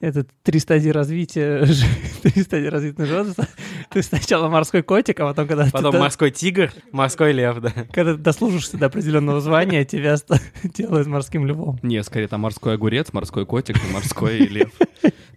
это 0.00 0.26
три 0.42 0.58
стадии 0.58 0.88
развития, 0.88 1.64
три 2.22 2.42
стадии 2.42 2.66
развития 2.66 3.04
животного. 3.04 3.48
Ты 3.90 4.02
сначала 4.02 4.48
морской 4.48 4.82
котик, 4.82 5.20
а 5.20 5.26
потом, 5.26 5.46
когда, 5.46 5.68
Потом 5.70 5.92
ты, 5.92 5.98
морской 6.00 6.32
тигр, 6.32 6.72
морской 6.90 7.30
лев, 7.30 7.60
да. 7.60 7.70
когда 7.92 8.14
ты 8.14 8.18
дослужишься 8.18 8.76
до 8.76 8.86
определенного 8.86 9.40
звания, 9.40 9.84
тебя 9.84 10.16
делают 10.64 11.06
морским 11.06 11.46
львом. 11.46 11.78
Не, 11.84 12.02
скорее 12.02 12.26
там 12.26 12.40
морской 12.40 12.74
огурец, 12.74 13.12
морской 13.12 13.46
котик 13.46 13.76
и 13.76 13.92
морской 13.92 14.38
лев. 14.38 14.72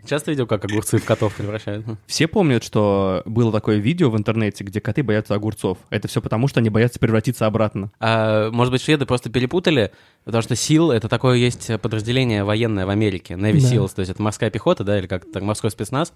Часто 0.07 0.31
видел, 0.31 0.47
как 0.47 0.63
огурцы 0.65 0.97
в 0.97 1.05
котов 1.05 1.35
превращают? 1.35 1.85
Все 2.05 2.27
помнят, 2.27 2.63
что 2.63 3.21
было 3.25 3.51
такое 3.51 3.77
видео 3.77 4.09
в 4.09 4.17
интернете, 4.17 4.63
где 4.63 4.79
коты 4.79 5.03
боятся 5.03 5.35
огурцов. 5.35 5.77
Это 5.89 6.07
все 6.07 6.21
потому, 6.21 6.47
что 6.47 6.59
они 6.61 6.69
боятся 6.69 6.97
превратиться 6.99 7.45
обратно. 7.45 7.91
А, 7.99 8.49
может 8.51 8.71
быть, 8.71 8.81
шведы 8.81 9.05
просто 9.05 9.29
перепутали, 9.29 9.91
потому 10.23 10.41
что 10.41 10.55
СИЛ— 10.55 10.91
это 10.93 11.09
такое 11.09 11.37
есть 11.37 11.69
подразделение 11.81 12.43
военное 12.43 12.85
в 12.85 12.89
Америке, 12.89 13.33
Navy 13.33 13.61
Да. 13.61 13.67
SEALs, 13.67 13.91
то 13.95 13.99
есть 13.99 14.11
это 14.11 14.21
морская 14.21 14.49
пехота, 14.49 14.83
да, 14.83 14.97
или 14.97 15.07
как-то 15.07 15.43
морской 15.43 15.71
спецназ. 15.71 16.13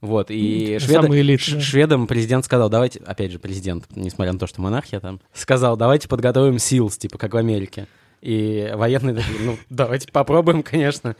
Вот, 0.00 0.30
и 0.30 0.78
шведы, 0.80 1.38
ш- 1.38 1.54
да. 1.56 1.60
шведам 1.60 2.06
президент 2.06 2.44
сказал, 2.44 2.68
давайте, 2.68 3.00
опять 3.04 3.32
же, 3.32 3.38
президент, 3.40 3.84
несмотря 3.96 4.32
на 4.32 4.38
то, 4.38 4.46
что 4.46 4.60
монархия 4.60 5.00
там, 5.00 5.20
сказал, 5.32 5.76
давайте 5.76 6.08
подготовим 6.08 6.56
SEALs, 6.56 6.98
типа, 6.98 7.18
как 7.18 7.34
в 7.34 7.36
Америке. 7.36 7.86
И 8.20 8.72
военные 8.74 9.16
такие, 9.16 9.38
ну, 9.40 9.58
давайте 9.70 10.10
попробуем, 10.12 10.62
конечно. 10.62 11.16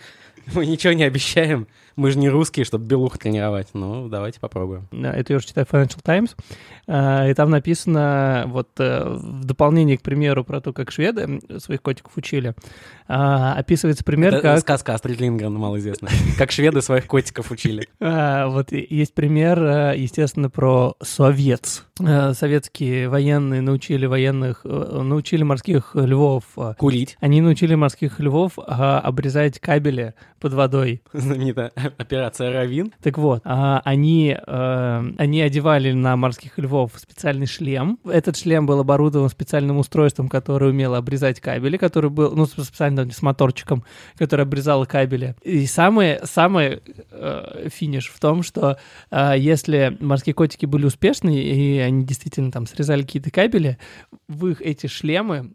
Мы 0.54 0.64
ничего 0.66 0.92
не 0.92 1.02
обещаем. 1.04 1.66
Мы 1.98 2.12
же 2.12 2.18
не 2.20 2.28
русские, 2.28 2.64
чтобы 2.64 2.86
белух 2.86 3.18
тренировать. 3.18 3.70
Ну, 3.72 4.08
давайте 4.08 4.38
попробуем. 4.38 4.86
Это 4.92 5.32
я 5.32 5.36
уже 5.38 5.48
читаю 5.48 5.66
Financial 5.68 6.00
Times. 6.00 6.36
А, 6.86 7.28
И 7.28 7.34
там 7.34 7.50
написано, 7.50 8.44
вот 8.46 8.68
э, 8.78 9.02
в 9.04 9.44
дополнение 9.44 9.98
к 9.98 10.02
примеру 10.02 10.44
про 10.44 10.60
то, 10.60 10.72
как 10.72 10.92
шведы 10.92 11.40
своих 11.58 11.82
котиков 11.82 12.16
учили, 12.16 12.54
а, 13.08 13.54
описывается 13.54 14.04
пример, 14.04 14.34
Это 14.34 14.42
как... 14.42 14.60
сказка 14.60 14.94
Астрид 14.94 15.20
Лингрен, 15.20 15.52
малоизвестная. 15.54 16.12
Как 16.38 16.52
шведы 16.52 16.82
своих 16.82 17.06
котиков 17.08 17.50
учили. 17.50 17.88
А, 18.00 18.46
Вот 18.46 18.70
есть 18.70 19.14
пример, 19.14 19.60
э, 19.60 19.94
естественно, 19.96 20.50
про 20.50 20.94
совет. 21.02 21.82
Э, 21.98 22.32
Советские 22.32 23.08
военные 23.08 23.60
научили 23.60 24.06
военных, 24.06 24.64
научили 24.64 25.42
морских 25.42 25.96
львов 25.96 26.44
Курить. 26.78 27.16
Они 27.20 27.40
научили 27.40 27.74
морских 27.74 28.20
львов 28.20 28.52
обрезать 28.56 29.58
кабели 29.58 30.14
под 30.38 30.52
водой. 30.52 31.02
Знаменитая 31.12 31.72
операция 31.98 32.52
Равин. 32.52 32.92
Так 33.02 33.18
вот, 33.18 33.40
а, 33.44 33.80
они, 33.84 34.36
э, 34.36 35.12
они 35.18 35.40
одевали 35.40 35.92
на 35.92 36.16
морских 36.16 36.58
львов 36.58 36.92
специальный 36.96 37.46
шлем. 37.46 37.98
Этот 38.04 38.36
шлем 38.36 38.66
был 38.66 38.80
оборудован 38.80 39.28
специальным 39.28 39.78
устройством, 39.78 40.28
которое 40.28 40.70
умело 40.70 40.98
обрезать 40.98 41.40
кабели, 41.40 41.76
который 41.76 42.10
был, 42.10 42.34
ну, 42.34 42.46
специально 42.46 43.10
с 43.10 43.22
моторчиком, 43.22 43.84
который 44.16 44.42
обрезал 44.42 44.84
кабели. 44.86 45.34
И 45.42 45.66
самый, 45.66 46.18
самый 46.24 46.80
э, 47.10 47.68
финиш 47.72 48.08
в 48.08 48.20
том, 48.20 48.42
что 48.42 48.78
э, 49.10 49.34
если 49.36 49.96
морские 50.00 50.34
котики 50.34 50.66
были 50.66 50.86
успешны, 50.86 51.38
и 51.38 51.78
они 51.78 52.04
действительно 52.04 52.50
там 52.50 52.66
срезали 52.66 53.02
какие-то 53.02 53.30
кабели, 53.30 53.78
в 54.28 54.46
их 54.46 54.60
эти 54.62 54.86
шлемы 54.86 55.52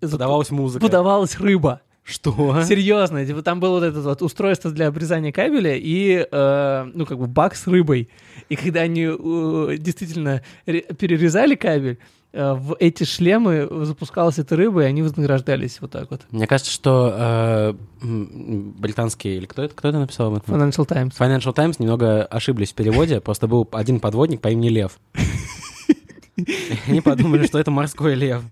Подавалась 0.00 0.50
музыка. 0.50 0.84
подавалась 0.84 1.38
рыба. 1.38 1.80
Что? 2.06 2.62
Серьезно, 2.62 3.26
типа, 3.26 3.42
там 3.42 3.58
было 3.58 3.80
вот 3.80 3.82
это 3.84 4.00
вот 4.00 4.22
устройство 4.22 4.70
для 4.70 4.86
обрезания 4.86 5.32
кабеля 5.32 5.74
и, 5.76 6.24
э, 6.30 6.90
ну, 6.94 7.04
как 7.04 7.18
бы 7.18 7.26
бак 7.26 7.56
с 7.56 7.66
рыбой. 7.66 8.08
И 8.48 8.54
когда 8.54 8.82
они 8.82 9.02
э, 9.10 9.76
действительно 9.76 10.40
ре- 10.66 10.82
перерезали 10.82 11.56
кабель, 11.56 11.98
э, 12.32 12.52
в 12.52 12.76
эти 12.78 13.02
шлемы 13.02 13.68
запускалась 13.84 14.38
эта 14.38 14.54
рыба, 14.54 14.82
и 14.82 14.86
они 14.86 15.02
вознаграждались 15.02 15.80
вот 15.80 15.90
так 15.90 16.08
вот. 16.12 16.20
Мне 16.30 16.46
кажется, 16.46 16.70
что 16.72 17.12
э, 17.18 17.74
британские, 18.00 19.38
или 19.38 19.46
кто 19.46 19.64
это, 19.64 19.74
кто 19.74 19.88
это 19.88 19.98
написал 19.98 20.28
об 20.28 20.34
этом? 20.36 20.54
Financial 20.54 20.86
Times. 20.86 21.12
Financial 21.18 21.52
Times 21.52 21.80
немного 21.80 22.24
ошиблись 22.24 22.70
в 22.70 22.74
переводе, 22.76 23.20
просто 23.20 23.48
был 23.48 23.68
один 23.72 23.98
подводник 23.98 24.40
по 24.40 24.48
имени 24.48 24.68
Лев. 24.68 25.00
Они 26.86 27.00
подумали, 27.00 27.46
что 27.46 27.58
это 27.58 27.70
морской 27.70 28.14
лев. 28.14 28.42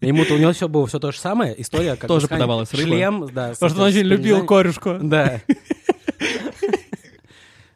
Ему-то 0.00 0.34
у 0.34 0.38
него 0.38 0.52
все 0.52 0.68
было 0.68 0.86
все 0.86 0.98
то 0.98 1.12
же 1.12 1.18
самое. 1.18 1.60
История 1.60 1.96
как 1.96 2.08
Тоже 2.08 2.26
подавалась 2.26 2.72
рыба. 2.72 2.88
Шлем, 2.88 3.28
да. 3.32 3.50
Потому 3.50 3.70
что 3.70 3.80
он 3.82 3.88
очень 3.88 4.00
любил 4.00 4.46
корюшку. 4.46 4.96
Да. 5.00 5.40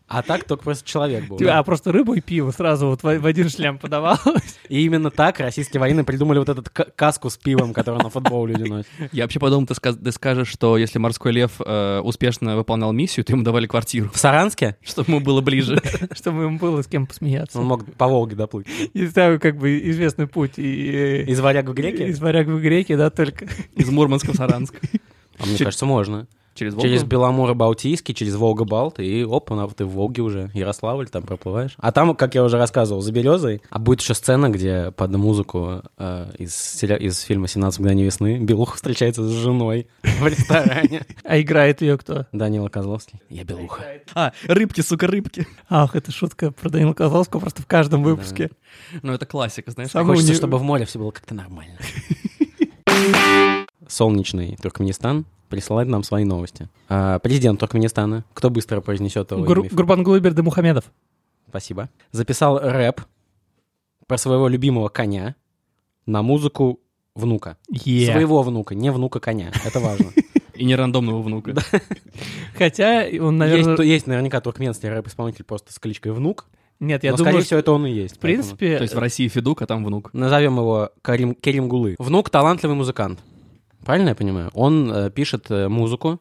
А 0.06 0.22
так 0.22 0.44
только 0.44 0.64
просто 0.64 0.86
человек 0.86 1.26
был. 1.26 1.38
Типа. 1.38 1.58
А 1.58 1.62
просто 1.62 1.90
рыбу 1.90 2.14
и 2.14 2.20
пиво 2.20 2.50
сразу 2.50 2.88
вот 2.88 3.02
в 3.02 3.26
один 3.26 3.48
шлем 3.48 3.78
подавалось. 3.78 4.58
И 4.68 4.84
именно 4.84 5.10
так 5.10 5.40
российские 5.40 5.80
военные 5.80 6.04
придумали 6.04 6.38
вот 6.38 6.48
этот 6.48 6.68
каску 6.68 7.30
с 7.30 7.36
пивом, 7.38 7.72
который 7.72 8.02
на 8.02 8.10
футбол 8.10 8.46
люди 8.46 8.68
носят. 8.68 8.90
Я 9.12 9.24
вообще 9.24 9.40
подумал, 9.40 9.66
ты, 9.66 10.12
скажешь, 10.12 10.48
что 10.48 10.76
если 10.76 10.98
морской 10.98 11.32
лев 11.32 11.52
э, 11.64 12.00
успешно 12.00 12.56
выполнял 12.56 12.92
миссию, 12.92 13.24
то 13.24 13.32
ему 13.32 13.42
давали 13.42 13.66
квартиру, 13.66 14.10
В 14.12 14.18
Саранске 14.18 14.76
чтобы 14.82 15.12
ему 15.12 15.20
было 15.20 15.40
ближе. 15.40 15.80
Чтобы 16.12 16.44
ему 16.44 16.58
было 16.58 16.82
с 16.82 16.86
кем 16.86 17.06
посмеяться. 17.06 17.58
он 17.58 17.66
мог 17.66 17.84
по 17.94 18.06
Волге 18.06 18.36
доплыть. 18.36 18.66
И 18.92 19.06
там 19.08 19.38
как 19.38 19.56
бы 19.56 19.78
известный 19.90 20.26
путь. 20.26 20.52
И, 20.58 21.24
Из 21.26 21.40
варяг 21.40 21.68
в 21.68 21.72
греки? 21.72 22.02
Из 22.02 22.20
варяг 22.20 22.46
в 22.46 22.60
греки, 22.60 22.94
да, 22.94 23.10
только. 23.10 23.46
Из 23.74 23.88
Мурманска 23.88 24.32
в 24.32 24.36
Саранск. 24.36 24.74
А 25.38 25.46
мне 25.46 25.58
кажется, 25.58 25.86
можно. 25.86 26.26
Через 26.54 26.74
Волгу? 26.74 26.86
Через 26.86 27.04
Беломоро-Балтийский, 27.04 28.14
через 28.14 28.36
Волга-Балт, 28.36 29.00
и 29.00 29.24
оп, 29.24 29.50
ты 29.76 29.84
в 29.84 29.90
Волге 29.90 30.22
уже, 30.22 30.50
Ярославль, 30.54 31.08
там 31.08 31.24
проплываешь. 31.24 31.74
А 31.78 31.90
там, 31.90 32.14
как 32.14 32.34
я 32.34 32.44
уже 32.44 32.58
рассказывал, 32.58 33.00
за 33.02 33.12
Березой, 33.12 33.60
а 33.70 33.78
будет 33.78 34.00
еще 34.00 34.14
сцена, 34.14 34.48
где 34.48 34.92
под 34.92 35.10
музыку 35.16 35.82
э, 35.98 36.30
из, 36.38 36.52
сериа- 36.54 36.98
из 36.98 37.20
фильма 37.20 37.46
«17 37.46 37.80
мгновений 37.80 38.04
весны» 38.04 38.38
Белуха 38.38 38.76
встречается 38.76 39.26
с 39.26 39.30
женой 39.30 39.88
в 40.02 40.26
ресторане. 40.26 41.04
А 41.24 41.40
играет 41.40 41.80
ее 41.80 41.96
кто? 41.98 42.26
Данила 42.32 42.68
Козловский. 42.68 43.20
Я 43.28 43.44
Белуха. 43.44 43.82
А, 44.14 44.32
рыбки, 44.46 44.80
сука, 44.80 45.06
рыбки. 45.06 45.46
Ах, 45.68 45.96
это 45.96 46.12
шутка 46.12 46.50
про 46.50 46.68
Данила 46.68 46.92
Козловского 46.92 47.40
просто 47.40 47.62
в 47.62 47.66
каждом 47.66 48.02
выпуске. 48.02 48.50
Ну, 49.02 49.12
это 49.12 49.26
классика, 49.26 49.70
знаешь. 49.70 49.90
Хочется, 49.90 50.34
чтобы 50.34 50.58
в 50.58 50.62
море 50.62 50.84
все 50.84 50.98
было 50.98 51.10
как-то 51.10 51.34
нормально. 51.34 51.78
Солнечный 53.88 54.56
Туркменистан 54.60 55.26
присылает 55.54 55.88
нам 55.88 56.02
свои 56.02 56.24
новости. 56.24 56.68
А, 56.88 57.20
президент 57.20 57.60
Туркменистана, 57.60 58.24
кто 58.34 58.50
быстро 58.50 58.80
произнесет 58.80 59.30
его 59.30 59.44
Гур- 59.44 59.60
имя? 59.60 59.68
Гурбангулы 59.70 60.18
Бердымухамедов. 60.18 60.84
Спасибо. 61.48 61.88
Записал 62.10 62.58
рэп 62.58 63.02
про 64.08 64.18
своего 64.18 64.48
любимого 64.48 64.88
коня 64.88 65.36
на 66.06 66.22
музыку 66.22 66.80
внука. 67.14 67.56
Е. 67.70 68.10
Своего 68.10 68.42
внука, 68.42 68.74
не 68.74 68.90
внука 68.90 69.20
коня. 69.20 69.52
Это 69.64 69.78
важно. 69.78 70.10
И 70.54 70.64
не 70.64 70.74
рандомного 70.74 71.22
внука. 71.22 71.54
Хотя 72.58 73.06
он, 73.20 73.38
наверное... 73.38 73.76
есть 73.84 74.08
наверняка 74.08 74.40
туркменский 74.40 74.88
рэп-исполнитель 74.88 75.44
просто 75.44 75.72
с 75.72 75.78
кличкой 75.78 76.10
внук. 76.10 76.46
Нет, 76.80 77.04
я 77.04 77.12
но, 77.12 77.18
думаю, 77.18 77.32
скорее 77.32 77.44
всего, 77.44 77.60
это 77.60 77.70
он 77.70 77.86
и 77.86 77.92
есть. 77.92 78.16
в 78.16 78.18
принципе... 78.18 78.76
То 78.76 78.82
есть 78.82 78.94
в 78.94 78.98
России 78.98 79.28
Федук, 79.28 79.62
а 79.62 79.66
там 79.66 79.84
внук. 79.84 80.12
Назовем 80.12 80.56
его 80.56 80.90
Карим, 81.02 81.36
Керим 81.36 81.68
Гулы. 81.68 81.94
Внук 82.00 82.30
талантливый 82.30 82.76
музыкант. 82.76 83.20
Правильно 83.84 84.10
я 84.10 84.14
понимаю? 84.14 84.50
Он 84.54 84.90
э, 84.92 85.10
пишет 85.10 85.46
э, 85.50 85.68
музыку, 85.68 86.20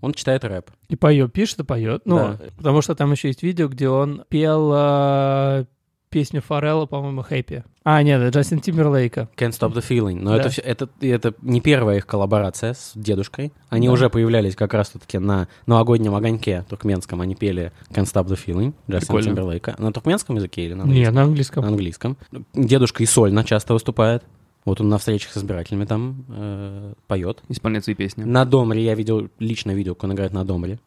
он 0.00 0.12
читает 0.14 0.44
рэп. 0.44 0.70
И 0.88 0.96
поет, 0.96 1.32
пишет 1.32 1.60
и 1.60 1.64
поет. 1.64 2.02
Ну, 2.04 2.16
Да. 2.16 2.38
потому 2.56 2.82
что 2.82 2.94
там 2.94 3.10
еще 3.12 3.28
есть 3.28 3.42
видео, 3.42 3.68
где 3.68 3.88
он 3.88 4.24
пел 4.28 4.70
э, 4.74 5.64
песню 6.10 6.40
Форелла, 6.40 6.86
по-моему, 6.86 7.22
«Хэппи». 7.22 7.64
А, 7.84 8.02
нет, 8.02 8.20
это 8.20 8.38
Джастин 8.38 8.60
Тимберлейка. 8.60 9.28
Can't 9.36 9.50
Stop 9.50 9.72
the 9.74 9.82
Feeling. 9.86 10.18
Но 10.20 10.36
Да. 10.36 10.42
это, 10.44 10.60
это, 10.62 10.88
это 11.00 11.34
не 11.42 11.60
первая 11.60 11.96
их 11.98 12.06
коллаборация 12.06 12.74
с 12.74 12.92
дедушкой. 12.94 13.52
Они 13.70 13.86
Да. 13.88 13.92
уже 13.94 14.08
появлялись 14.10 14.54
как 14.56 14.74
раз-таки 14.74 15.18
на 15.18 15.48
новогоднем 15.66 16.14
огоньке 16.14 16.64
туркменском. 16.68 17.20
Они 17.22 17.34
пели 17.34 17.72
Can't 17.90 18.04
Stop 18.04 18.26
the 18.26 18.38
Feeling 18.38 18.74
Джастина 18.90 19.00
Прикольно. 19.00 19.22
Тимберлейка. 19.24 19.74
На 19.78 19.92
туркменском 19.92 20.36
языке 20.36 20.62
или 20.66 20.74
на 20.74 20.82
английском? 20.84 21.14
на 21.14 21.22
английском. 21.22 21.62
На 21.62 21.68
английском. 21.68 22.16
Дедушка 22.54 23.02
и 23.02 23.06
сольно 23.06 23.42
часто 23.44 23.72
выступает. 23.74 24.22
Вот 24.68 24.82
он 24.82 24.90
на 24.90 24.98
встречах 24.98 25.32
с 25.32 25.38
избирателями 25.38 25.86
там 25.86 26.26
э, 26.28 26.92
поет. 27.06 27.42
Исполняет 27.48 27.84
свои 27.84 27.94
песни. 27.94 28.24
На 28.24 28.44
домре 28.44 28.84
я 28.84 28.94
видел, 28.94 29.28
лично 29.38 29.70
видел, 29.70 29.94
как 29.94 30.04
он 30.04 30.12
играет 30.12 30.34
на 30.34 30.44
домре. 30.44 30.78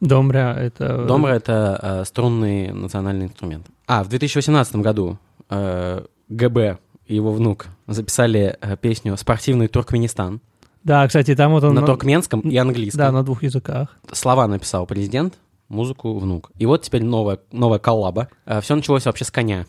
Домря— 0.00 0.54
это... 0.58 1.04
Домра— 1.04 1.32
это 1.34 1.78
э, 1.82 2.04
струнный 2.06 2.72
национальный 2.72 3.26
инструмент. 3.26 3.66
А, 3.86 4.04
в 4.04 4.08
2018 4.08 4.76
году 4.76 5.18
э, 5.50 6.04
ГБ 6.30 6.78
и 7.06 7.14
его 7.14 7.30
внук 7.32 7.66
записали 7.86 8.56
э, 8.58 8.76
песню 8.78 9.16
«Спортивный 9.18 9.68
Туркменистан» 9.68 10.40
Да, 10.82 11.06
кстати, 11.06 11.34
там 11.34 11.52
вот 11.52 11.64
он... 11.64 11.74
на 11.74 11.82
туркменском 11.82 12.40
и 12.40 12.56
английском. 12.56 12.98
Да, 12.98 13.12
на 13.12 13.22
двух 13.22 13.42
языках. 13.42 13.98
Слова 14.12 14.46
написал 14.46 14.86
президент, 14.86 15.34
музыку 15.68 16.16
внук. 16.16 16.52
И 16.58 16.64
вот 16.64 16.82
теперь 16.82 17.02
новая, 17.02 17.38
новая 17.52 17.80
коллаба. 17.80 18.28
все 18.62 18.76
началось 18.76 19.04
вообще 19.04 19.24
с 19.24 19.30
коня. 19.30 19.66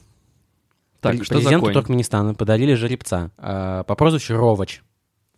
Так, 1.11 1.15
Пре- 1.21 1.23
что 1.23 1.33
за 1.35 1.39
Президенту 1.41 1.65
конь? 1.65 1.73
Туркменистана 1.73 2.33
подарили 2.35 2.73
жеребца 2.73 3.31
э, 3.37 3.83
по 3.87 3.95
прозвищу 3.95 4.35
Ровач, 4.37 4.81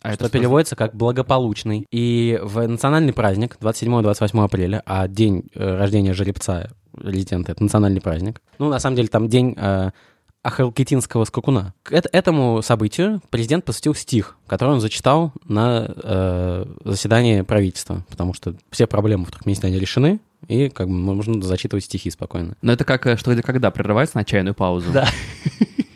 А 0.02 0.12
что 0.14 0.24
это 0.26 0.32
переводится 0.32 0.76
как 0.76 0.94
«благополучный». 0.94 1.86
И 1.90 2.38
в 2.42 2.66
национальный 2.66 3.12
праздник, 3.12 3.56
27-28 3.60 4.44
апреля, 4.44 4.82
а 4.86 5.08
день 5.08 5.44
э, 5.54 5.76
рождения 5.76 6.12
жеребца 6.14 6.70
резидента— 6.96 7.52
это 7.52 7.62
национальный 7.62 8.00
праздник. 8.00 8.40
Ну, 8.58 8.68
на 8.68 8.78
самом 8.78 8.96
деле, 8.96 9.08
там 9.08 9.28
день 9.28 9.54
э, 9.56 9.90
Ахалкитинского 10.42 11.24
скакуна. 11.24 11.74
К 11.82 11.92
эт- 11.92 12.08
этому 12.12 12.62
событию 12.62 13.20
президент 13.30 13.64
посвятил 13.64 13.94
стих, 13.94 14.36
который 14.46 14.70
он 14.70 14.80
зачитал 14.80 15.32
на 15.44 15.86
э, 15.94 16.64
заседании 16.84 17.42
правительства, 17.42 18.04
потому 18.08 18.32
что 18.32 18.54
все 18.70 18.86
проблемы 18.86 19.26
в 19.26 19.30
Туркменистане 19.30 19.78
решены, 19.78 20.20
и 20.50 20.68
как 20.68 20.88
бы 20.88 20.94
можно 20.94 21.40
зачитывать 21.42 21.84
стихи 21.84 22.10
спокойно. 22.10 22.56
Но 22.60 22.72
это 22.72 22.84
как 22.84 23.06
э, 23.06 23.16
что 23.16 23.32
где 23.32 23.42
когда 23.42 23.70
прерывается 23.70 24.16
на 24.16 24.24
чайную 24.24 24.54
паузу. 24.54 24.90
Да. 24.92 25.08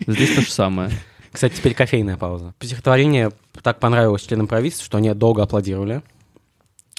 Здесь 0.07 0.35
то 0.35 0.43
же 0.43 0.51
самое. 0.51 0.91
Кстати, 1.33 1.57
теперь 1.57 1.75
кофейная 1.75 2.17
пауза. 2.17 2.55
Стихотворение 2.61 3.33
так 3.63 3.81
понравилось 3.81 4.23
членам 4.23 4.47
правительства, 4.47 4.85
что 4.87 4.99
они 4.99 5.13
долго 5.15 5.43
аплодировали. 5.43 6.03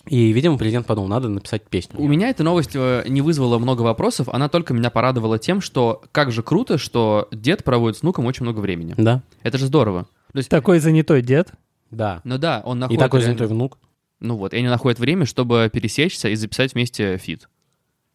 И, 0.08 0.32
видимо, 0.34 0.58
президент 0.58 0.86
подумал, 0.86 1.08
надо 1.08 1.30
написать 1.30 1.64
песню. 1.68 2.00
У 2.00 2.08
меня 2.08 2.30
эта 2.30 2.44
новость 2.44 2.72
э, 2.76 3.04
не 3.08 3.22
вызвала 3.22 3.58
много 3.58 3.82
вопросов, 3.82 4.28
она 4.30 4.50
только 4.50 4.74
меня 4.74 4.90
порадовала 4.90 5.40
тем, 5.40 5.62
что 5.62 6.04
как 6.12 6.32
же 6.32 6.44
круто, 6.44 6.78
что 6.78 7.28
дед 7.32 7.64
проводит 7.64 7.98
с 7.98 8.02
внуком 8.02 8.26
очень 8.26 8.44
много 8.44 8.60
времени. 8.60 8.94
Да? 8.98 9.24
Это 9.42 9.58
же 9.58 9.66
здорово. 9.68 10.08
То 10.32 10.40
есть, 10.40 10.50
Такой 10.50 10.80
занятой 10.80 11.22
дед. 11.22 11.54
Да. 11.90 12.20
ну 12.26 12.38
да, 12.38 12.62
он 12.66 12.78
И 12.78 12.82
находит... 12.82 13.00
такой 13.00 13.20
реально- 13.22 13.38
занятой 13.38 13.56
внук. 13.56 13.78
Ну 14.19 14.38
вот, 14.38 14.53
и 14.53 14.57
они 14.57 14.67
находят 14.67 15.00
время, 15.00 15.25
чтобы 15.25 15.69
пересечься 15.72 16.29
и 16.29 16.36
записать 16.36 16.74
вместе 16.74 17.17
фит. 17.17 17.48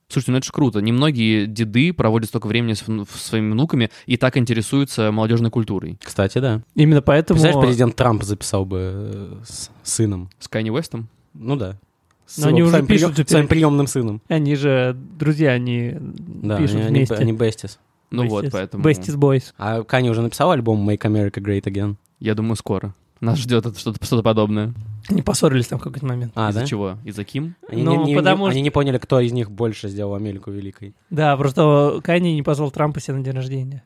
Слушайте, 0.09 0.33
ну 0.33 0.39
это 0.39 0.47
же 0.47 0.53
круто. 0.53 0.81
Немногие 0.81 1.47
деды 1.47 1.93
проводят 1.93 2.31
столько 2.31 2.49
времени 2.49 2.73
с 2.73 2.81
с 2.83 3.23
своими 3.23 3.53
внуками 3.53 3.91
и 4.07 4.17
так 4.17 4.37
интересуются 4.37 5.13
молодежной 5.13 5.51
культурой. 5.51 5.99
Кстати, 6.03 6.39
да. 6.39 6.63
Именно 6.75 7.01
поэтому... 7.01 7.39
Представляешь, 7.39 7.69
президент 7.69 7.95
Трамп 7.95 8.25
записал 8.25 8.65
бы 8.65 8.79
э, 8.81 9.37
с 9.45 9.71
сыном. 9.85 10.31
С 10.41 10.49
Канни 10.49 10.71
Уэстом? 10.71 11.09
Ну 11.33 11.55
да. 11.55 11.79
с 12.27 12.39
Но 12.39 12.49
они 12.49 12.63
уже 12.63 12.73
своим, 12.73 12.87
пишут 12.87 13.17
же 13.17 13.25
своим 13.25 13.47
приемным 13.47 13.87
сыном. 13.87 14.21
Они 14.27 14.57
же 14.57 14.97
друзья, 14.97 15.53
они 15.53 15.95
Да, 16.01 16.59
пишут 16.59 16.77
они, 16.81 16.89
вместе. 16.89 17.15
они 17.15 17.33
besties. 17.33 17.79
Ну 18.11 18.27
вот, 18.27 18.47
Besties. 18.47 18.51
поэтому... 18.51 18.85
Besties 18.85 19.17
Boys. 19.17 19.53
А 19.59 19.85
Кани 19.85 20.11
уже 20.11 20.23
написал 20.23 20.51
альбом 20.51 20.89
Make 20.89 21.03
America 21.03 21.41
Great 21.41 21.63
Again? 21.63 21.95
Я 22.19 22.35
думаю, 22.35 22.57
скоро. 22.57 22.95
Нас 23.21 23.39
ждет 23.39 23.77
что-то 23.79 24.05
что 24.05 24.23
подобное. 24.23 24.73
Они 25.09 25.21
поссорились 25.23 25.67
там 25.67 25.79
в 25.79 25.83
какой-то 25.83 26.07
момент. 26.07 26.33
А, 26.35 26.51
Из-за 26.51 26.61
да? 26.61 26.67
чего? 26.67 26.99
Из-за 27.05 27.25
Ким? 27.25 27.55
Они, 27.69 27.83
Ну, 27.83 28.05
не, 28.05 28.13
не- 28.13 28.17
потому 28.17 28.45
не- 28.47 28.51
что- 28.51 28.53
они 28.57 28.63
не 28.63 28.71
поняли, 28.71 28.99
кто 28.99 29.21
из 29.21 29.33
них 29.33 29.51
больше 29.51 29.89
сделал 29.89 30.15
Америку 30.15 30.51
великой. 30.51 30.95
Да, 31.11 31.37
просто 31.37 32.01
Канни 32.03 32.31
не 32.31 32.43
позвал 32.43 32.71
Трампа 32.71 33.01
себе 33.01 33.17
на 33.19 33.25
день 33.25 33.35
рождения. 33.35 33.83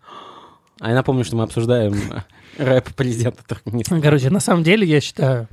А 0.81 0.89
я 0.91 0.95
напомню, 0.95 1.25
что 1.25 1.37
мы 1.37 1.43
обсуждаем 1.45 1.95
рэп 2.59 2.95
президента 2.95 3.43
Туркменистана. 3.47 4.01
Короче, 4.01 4.31
на 4.31 4.41
самом 4.41 4.63
деле, 4.63 4.87
я 4.87 5.01
считаю... 5.01 5.49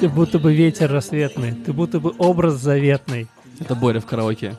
Ты 0.00 0.08
будто 0.08 0.38
бы 0.38 0.54
ветер 0.54 0.90
рассветный, 0.92 1.52
ты 1.52 1.72
будто 1.72 1.98
бы 1.98 2.12
образ 2.18 2.54
заветный, 2.54 3.26
Это 3.58 3.74
Боря 3.74 4.00
в 4.00 4.06
караоке. 4.06 4.56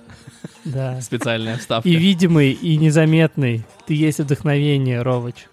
да. 0.66 1.00
Специальная 1.02 1.58
вставка. 1.58 1.88
И 1.88 1.96
видимый, 1.96 2.52
и 2.52 2.76
незаметный. 2.78 3.64
Ты 3.88 3.94
есть 3.94 4.20
вдохновение, 4.20 5.02
Ровыч. 5.02 5.48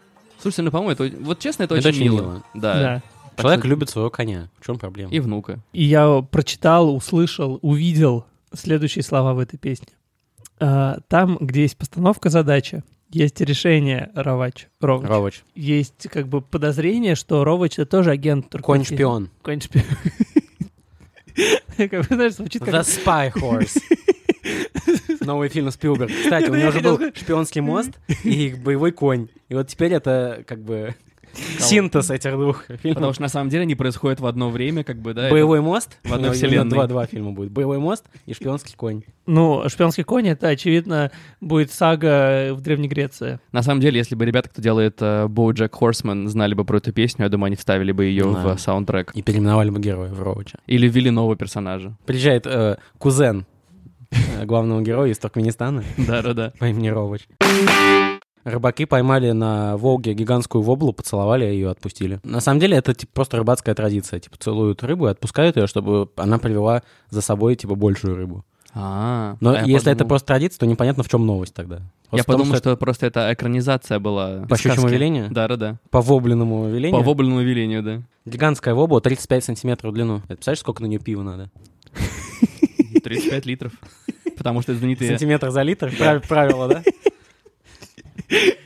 Слушайте, 0.47 0.63
ну, 0.63 0.71
по-моему, 0.71 0.93
это, 0.93 1.17
вот 1.25 1.39
честно, 1.41 1.65
это, 1.65 1.75
Это 1.75 1.89
очень, 1.89 2.03
очень 2.03 2.11
мило. 2.13 2.21
мило. 2.23 2.43
Да. 2.55 2.75
Да. 2.75 3.03
Человек 3.43 3.61
что- 3.61 3.69
любит 3.69 3.91
своего 3.91 4.11
коня. 4.11 4.49
В 4.61 4.65
чем 4.65 4.79
проблема? 4.79 5.11
И 5.13 5.19
внука. 5.21 5.59
И 5.73 5.83
я 5.85 6.23
прочитал, 6.23 6.95
услышал, 6.95 7.59
увидел 7.63 8.25
следующие 8.55 9.03
слова 9.03 9.35
в 9.35 9.39
этой 9.41 9.59
песне. 9.59 9.89
А, 10.61 10.99
Там, 11.09 11.37
где 11.41 11.63
есть 11.63 11.77
постановка 11.77 12.31
задачи, 12.31 12.83
есть 13.11 13.41
решение 13.41 14.11
Ровач. 14.15 14.69
Ровач. 14.81 15.09
Ровач. 15.09 15.43
Есть 15.55 16.09
как 16.11 16.29
бы 16.29 16.41
подозрение, 16.41 17.15
что 17.17 17.43
Ровач 17.45 17.75
это 17.75 17.87
тоже 17.87 18.11
агент 18.13 18.47
туркменских- 18.49 18.97
Конь-шпион. 18.97 19.31
Конь-шпион. 19.43 19.85
Как 21.77 21.91
бы, 21.91 22.03
знаешь, 22.15 22.35
звучит 22.35 22.63
The 22.63 22.71
как... 22.71 22.87
Spy 22.87 23.33
Horse. 23.35 23.79
Новый 25.27 25.49
фильм 25.49 25.71
Спилберг. 25.71 26.11
Кстати, 26.11 26.49
у 26.51 26.55
него 26.55 26.71
же 26.71 26.81
был 26.81 26.99
шпионский 27.15 27.61
мост 27.61 27.91
и 28.25 28.55
боевой 28.65 28.93
конь. 28.93 29.29
И 29.49 29.55
вот 29.55 29.69
теперь 29.69 29.93
это 29.93 30.43
как 30.47 30.61
бы 30.63 30.95
синтез 31.59 32.11
этих 32.11 32.33
двух 32.33 32.63
Потому 32.67 32.79
фильмов. 32.79 33.15
что 33.15 33.23
на 33.23 33.29
самом 33.29 33.51
деле 33.51 33.63
они 33.63 33.75
происходят 33.75 34.21
в 34.21 34.27
одно 34.27 34.49
время, 34.49 34.85
как 34.85 34.99
бы, 35.03 35.13
да. 35.13 35.29
Боевой 35.31 35.61
мост. 35.61 35.99
в 36.03 36.13
одной 36.15 36.31
вселенной. 36.33 36.71
Два, 36.71 36.87
два 36.87 37.05
фильма 37.07 37.33
будет. 37.33 37.51
Боевой 37.51 37.79
мост 37.79 38.07
и 38.25 38.33
шпионский 38.33 38.75
конь. 38.75 39.03
Ну, 39.27 39.69
шпионский 39.69 40.05
конь, 40.05 40.29
это, 40.29 40.49
очевидно, 40.49 41.11
будет 41.43 41.73
сага 41.73 42.55
в 42.55 42.61
Древней 42.63 42.89
Греции. 42.89 43.39
На 43.53 43.63
самом 43.63 43.81
деле, 43.81 43.99
если 43.99 44.15
бы 44.15 44.25
ребята, 44.25 44.49
кто 44.49 44.63
делает 44.63 44.97
э, 45.03 45.27
BoJack 45.27 45.71
Horseman, 45.79 46.27
знали 46.29 46.55
бы 46.55 46.65
про 46.65 46.79
эту 46.79 46.93
песню, 46.93 47.25
я 47.25 47.29
думаю, 47.29 47.49
они 47.49 47.57
вставили 47.57 47.93
бы 47.93 48.05
ее 48.07 48.25
Да. 48.33 48.55
в 48.55 48.59
саундтрек. 48.61 49.11
И 49.15 49.21
переименовали 49.23 49.71
бы 49.71 49.81
героя 49.81 50.11
в 50.13 50.23
Ровача. 50.23 50.59
Или 50.67 50.89
ввели 50.89 51.11
нового 51.11 51.37
персонажа. 51.37 51.97
Приезжает 52.07 52.47
э, 52.47 52.77
кузен 52.99 53.45
главного 54.45 54.81
героя 54.83 55.11
из 55.11 55.19
Туркменистана 55.19 55.85
Да-да-да. 55.97 56.53
по 56.59 56.67
имени 56.67 56.89
Ровач. 56.89 57.29
Рыбаки 58.45 58.85
поймали 58.85 59.33
на 59.33 59.77
Волге 59.77 60.15
гигантскую 60.15 60.63
воблу, 60.63 60.93
поцеловали 60.93 61.45
ее 61.45 61.61
и 61.63 61.71
отпустили. 61.71 62.21
На 62.23 62.41
самом 62.41 62.61
деле 62.61 62.77
это 62.77 62.95
типа, 62.95 63.11
просто 63.13 63.39
рыбацкая 63.39 63.75
традиция. 63.75 64.21
Типа 64.21 64.37
целуют 64.39 64.85
рыбу 64.85 65.09
и 65.09 65.11
отпускают 65.11 65.57
ее, 65.57 65.67
чтобы 65.67 66.09
она 66.17 66.39
привела 66.39 66.83
за 67.11 67.23
собой 67.23 67.57
типа 67.57 67.75
большую 67.75 68.15
рыбу. 68.15 68.45
А, 68.73 69.37
Но 69.41 69.51
а 69.51 69.55
я 69.55 69.61
если 69.63 69.91
это 69.91 70.05
подумал- 70.05 70.09
просто 70.11 70.27
традиция, 70.29 70.59
то 70.61 70.67
непонятно, 70.67 71.03
в 71.03 71.09
чем 71.09 71.27
новость 71.27 71.55
тогда. 71.55 71.77
Я 71.77 71.83
Просто 72.11 72.23
в 72.23 72.27
том, 72.27 72.35
подумал, 72.37 72.57
что 72.59 72.71
что 72.71 72.77
просто 72.77 73.07
это 73.07 73.33
экранизация 73.33 73.99
была. 73.99 74.47
По 74.49 74.57
щучьему 74.57 74.87
велению? 74.87 75.29
Да-да-да. 75.31 75.79
по 75.91 76.01
вобленному 76.01 76.69
велению. 76.69 77.01
По 77.01 77.05
вобленному 77.05 77.41
велению, 77.41 77.83
да. 77.83 78.03
Гигантская 78.27 78.75
вобла 78.75 79.01
35 79.01 79.45
сантиметров 79.45 79.91
в 79.91 79.95
длину. 79.95 80.19
Это 80.19 80.37
представляешь, 80.37 80.61
сколько 80.61 80.83
на 80.83 80.87
нее 80.87 81.01
пива 81.01 81.23
надо? 81.23 81.51
35 83.07 83.47
литров. 83.47 83.73
Потому 84.37 84.63
что 84.63 84.75
знаменитые... 84.75 85.11
Сантиметр 85.11 85.51
за 85.51 85.63
литр? 85.63 85.91
Прав- 85.97 86.27
Правило, 86.27 86.69
да? 86.69 86.83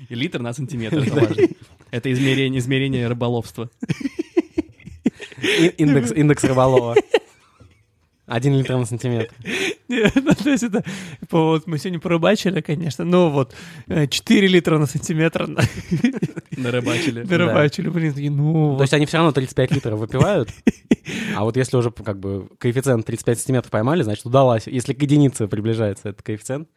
И 0.09 0.14
литр 0.14 0.40
на 0.40 0.52
сантиметр, 0.54 0.99
это 0.99 1.14
важно. 1.14 1.42
Это 1.90 2.11
измерение, 2.12 2.59
измерение 2.59 3.06
рыболовства. 3.09 3.68
Индекс, 5.78 6.12
индекс 6.12 6.44
рыболова. 6.44 6.97
Один 8.30 8.54
литр 8.54 8.76
на 8.76 8.87
сантиметр. 8.87 9.34
Нет, 9.88 10.12
ну, 10.14 10.32
то 10.34 10.50
есть 10.50 10.62
это, 10.62 10.84
по- 11.28 11.46
вот 11.46 11.66
мы 11.66 11.78
сегодня 11.78 11.99
порыбачили, 11.99 12.60
конечно, 12.60 13.04
но 13.04 13.28
вот 13.28 13.55
э, 13.88 14.07
4 14.07 14.46
литра 14.46 14.78
на 14.78 14.87
сантиметр 14.87 15.48
на- 15.48 15.62
Нарыбачили. 16.57 17.22
нарыбачили, 17.24 17.88
блин, 17.88 18.12
такие, 18.12 18.31
ну, 18.31 18.76
То 18.76 18.83
есть 18.85 18.94
они 18.94 19.07
все 19.07 19.16
равно 19.16 19.33
35 19.33 19.72
литров 19.72 19.98
выпивают, 19.98 20.48
а 21.37 21.42
вот 21.44 21.57
если 21.57 21.76
уже 21.76 21.90
как 21.90 22.20
бы 22.20 22.48
коэффициент 22.59 23.05
35 23.05 23.38
сантиметров 23.40 23.70
поймали, 23.72 24.02
значит 24.02 24.24
удалось. 24.24 24.66
Если 24.66 24.92
к 24.92 25.02
единице 25.02 25.48
приближается 25.48 26.11
этот 26.11 26.22
коэффициент. 26.22 26.68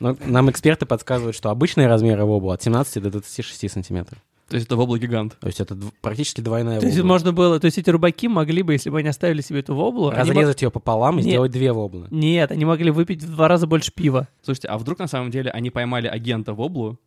Но 0.00 0.16
нам 0.24 0.48
эксперты 0.50 0.86
подсказывают, 0.86 1.34
что 1.36 1.50
обычные 1.50 1.88
размеры 1.88 2.24
вобла 2.24 2.54
от 2.54 2.62
17 2.62 3.02
до 3.02 3.10
26 3.10 3.70
сантиметров. 3.70 4.18
То 4.48 4.54
есть 4.56 4.66
это 4.66 4.76
вобла 4.76 4.98
гигант. 4.98 5.36
То 5.40 5.46
есть 5.46 5.60
это 5.60 5.74
дв- 5.74 5.92
практически 6.00 6.40
двойная 6.40 6.80
то 6.80 6.86
есть 6.86 6.98
вобла. 6.98 7.08
можно 7.08 7.32
было, 7.32 7.60
то 7.60 7.66
есть 7.66 7.76
эти 7.78 7.90
рыбаки 7.90 8.28
могли 8.28 8.62
бы, 8.62 8.72
если 8.72 8.88
бы 8.90 8.98
они 8.98 9.08
оставили 9.08 9.42
себе 9.42 9.60
эту 9.60 9.74
воблу, 9.74 10.08
они 10.08 10.18
Разрезать 10.30 10.62
ее 10.62 10.70
пополам 10.70 11.16
и 11.18 11.22
Нет. 11.22 11.30
сделать 11.30 11.52
две 11.52 11.72
воблы. 11.72 12.06
Нет, 12.10 12.50
они 12.50 12.64
могли 12.64 12.90
выпить 12.90 13.22
в 13.22 13.30
два 13.30 13.46
раза 13.48 13.66
больше 13.66 13.92
пива. 13.92 14.26
Слушайте, 14.42 14.68
а 14.68 14.78
вдруг 14.78 14.98
на 14.98 15.06
самом 15.06 15.30
деле 15.30 15.50
они 15.50 15.70
поймали 15.70 16.06
агента 16.06 16.54
воблу, 16.54 16.98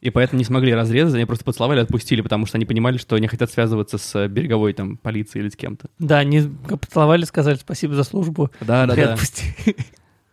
и 0.00 0.10
поэтому 0.10 0.38
не 0.38 0.44
смогли 0.44 0.72
разрезать, 0.74 1.14
они 1.16 1.24
просто 1.24 1.44
поцеловали 1.44 1.80
и 1.80 1.82
отпустили, 1.82 2.20
потому 2.22 2.46
что 2.46 2.56
они 2.58 2.64
понимали, 2.64 2.96
что 2.98 3.18
не 3.18 3.26
хотят 3.28 3.50
связываться 3.50 3.98
с 3.98 4.14
э, 4.14 4.28
береговой 4.28 4.72
там 4.72 4.96
полицией 4.98 5.42
или 5.44 5.50
с 5.50 5.56
кем-то. 5.56 5.88
Да, 5.98 6.18
они 6.18 6.42
поцеловали, 6.68 7.24
сказали 7.24 7.56
спасибо 7.56 7.94
за 7.94 8.04
службу. 8.04 8.50
и 8.60 8.64
Да-да-да. 8.64 9.12
отпустили. 9.14 9.76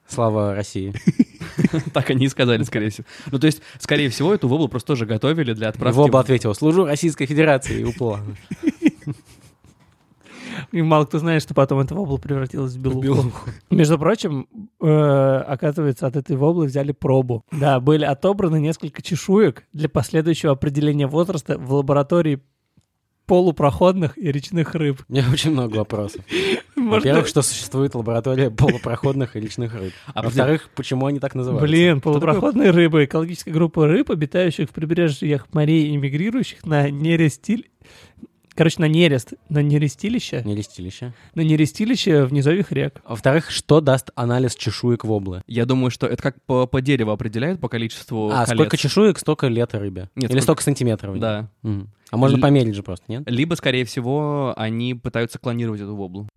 Слава 0.07 0.53
России. 0.55 0.93
Так 1.93 2.09
они 2.09 2.25
и 2.25 2.29
сказали, 2.29 2.63
скорее 2.63 2.89
всего. 2.89 3.05
Ну, 3.31 3.39
то 3.39 3.47
есть, 3.47 3.61
скорее 3.79 4.09
всего, 4.09 4.33
эту 4.33 4.47
воблу 4.47 4.67
просто 4.67 4.87
тоже 4.87 5.05
готовили 5.05 5.53
для 5.53 5.69
отправки. 5.69 5.97
Вобла 5.97 6.17
в- 6.17 6.21
ответила, 6.21 6.53
служу 6.53 6.85
Российской 6.85 7.25
Федерации 7.25 7.81
и 7.81 7.83
уплыла. 7.83 8.19
И 10.71 10.81
мало 10.81 11.05
кто 11.05 11.19
знает, 11.19 11.41
что 11.41 11.53
потом 11.53 11.79
эта 11.79 11.95
вобла 11.95 12.17
превратилась 12.17 12.73
в 12.73 12.79
белуху. 12.79 13.49
Между 13.69 13.97
прочим, 13.97 14.47
э, 14.81 14.87
оказывается, 15.47 16.07
от 16.07 16.15
этой 16.15 16.35
воблы 16.35 16.65
взяли 16.65 16.91
пробу. 16.91 17.43
Да, 17.51 17.79
были 17.79 18.05
отобраны 18.05 18.59
несколько 18.59 19.01
чешуек 19.01 19.63
для 19.73 19.89
последующего 19.89 20.51
определения 20.53 21.07
возраста 21.07 21.57
в 21.57 21.73
лаборатории 21.73 22.41
полупроходных 23.25 24.17
и 24.17 24.31
речных 24.31 24.75
рыб. 24.75 25.01
У 25.07 25.13
меня 25.13 25.25
очень 25.31 25.51
много 25.51 25.77
вопросов. 25.77 26.21
Во-первых, 26.89 27.27
что 27.27 27.41
существует 27.41 27.95
лаборатория 27.95 28.49
полупроходных 28.51 29.35
и 29.35 29.39
речных 29.39 29.73
рыб. 29.73 29.93
А 30.13 30.23
Во-вторых, 30.23 30.69
почему 30.75 31.05
они 31.05 31.19
так 31.19 31.35
называются? 31.35 31.67
Блин, 31.67 32.01
полупроходные 32.01 32.71
рыбы, 32.71 33.05
экологическая 33.05 33.51
группа 33.51 33.87
рыб, 33.87 34.11
обитающих 34.11 34.69
в 34.69 34.73
прибрежьях 34.73 35.47
морей 35.53 35.87
и 35.93 35.97
мигрирующих 35.97 36.65
на 36.65 36.89
нерестиль... 36.89 37.69
Короче, 38.55 38.75
на 38.77 38.87
нерест, 38.87 39.33
на 39.49 39.63
нерестилище, 39.63 40.43
Нерестилище. 40.45 41.13
на 41.33 41.41
нерестилище 41.41 42.25
в 42.25 42.31
низовьях 42.33 42.71
рек. 42.71 43.01
Во-вторых, 43.07 43.49
что 43.49 43.81
даст 43.81 44.11
анализ 44.13 44.53
чешуек 44.55 45.05
воблы? 45.05 45.41
Я 45.47 45.65
думаю, 45.65 45.89
что 45.89 46.05
это 46.05 46.21
как 46.21 46.39
по, 46.43 46.67
по 46.67 46.79
дереву 46.79 47.09
определяют, 47.09 47.59
по 47.59 47.67
количеству 47.67 48.29
А, 48.31 48.45
колец. 48.45 48.59
сколько 48.59 48.77
чешуек, 48.77 49.17
столько 49.17 49.47
лет 49.47 49.73
рыбе. 49.73 50.11
Нет, 50.15 50.25
Или 50.29 50.39
сколько- 50.39 50.41
столько 50.43 50.63
сантиметров. 50.63 51.17
Да. 51.17 51.49
Мгм. 51.63 51.89
А 52.13 52.17
можно 52.17 52.35
Л- 52.35 52.41
померить 52.43 52.75
же 52.75 52.83
просто, 52.83 53.05
нет? 53.07 53.23
Либо, 53.25 53.55
скорее 53.55 53.85
всего, 53.85 54.53
они 54.55 54.93
пытаются 54.93 55.39
клонировать 55.39 55.81
эту 55.81 55.95
воблу. 55.95 56.29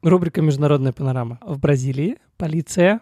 Рубрика 0.00 0.40
«Международная 0.40 0.92
панорама». 0.92 1.38
В 1.42 1.58
Бразилии 1.58 2.16
полиция 2.38 3.00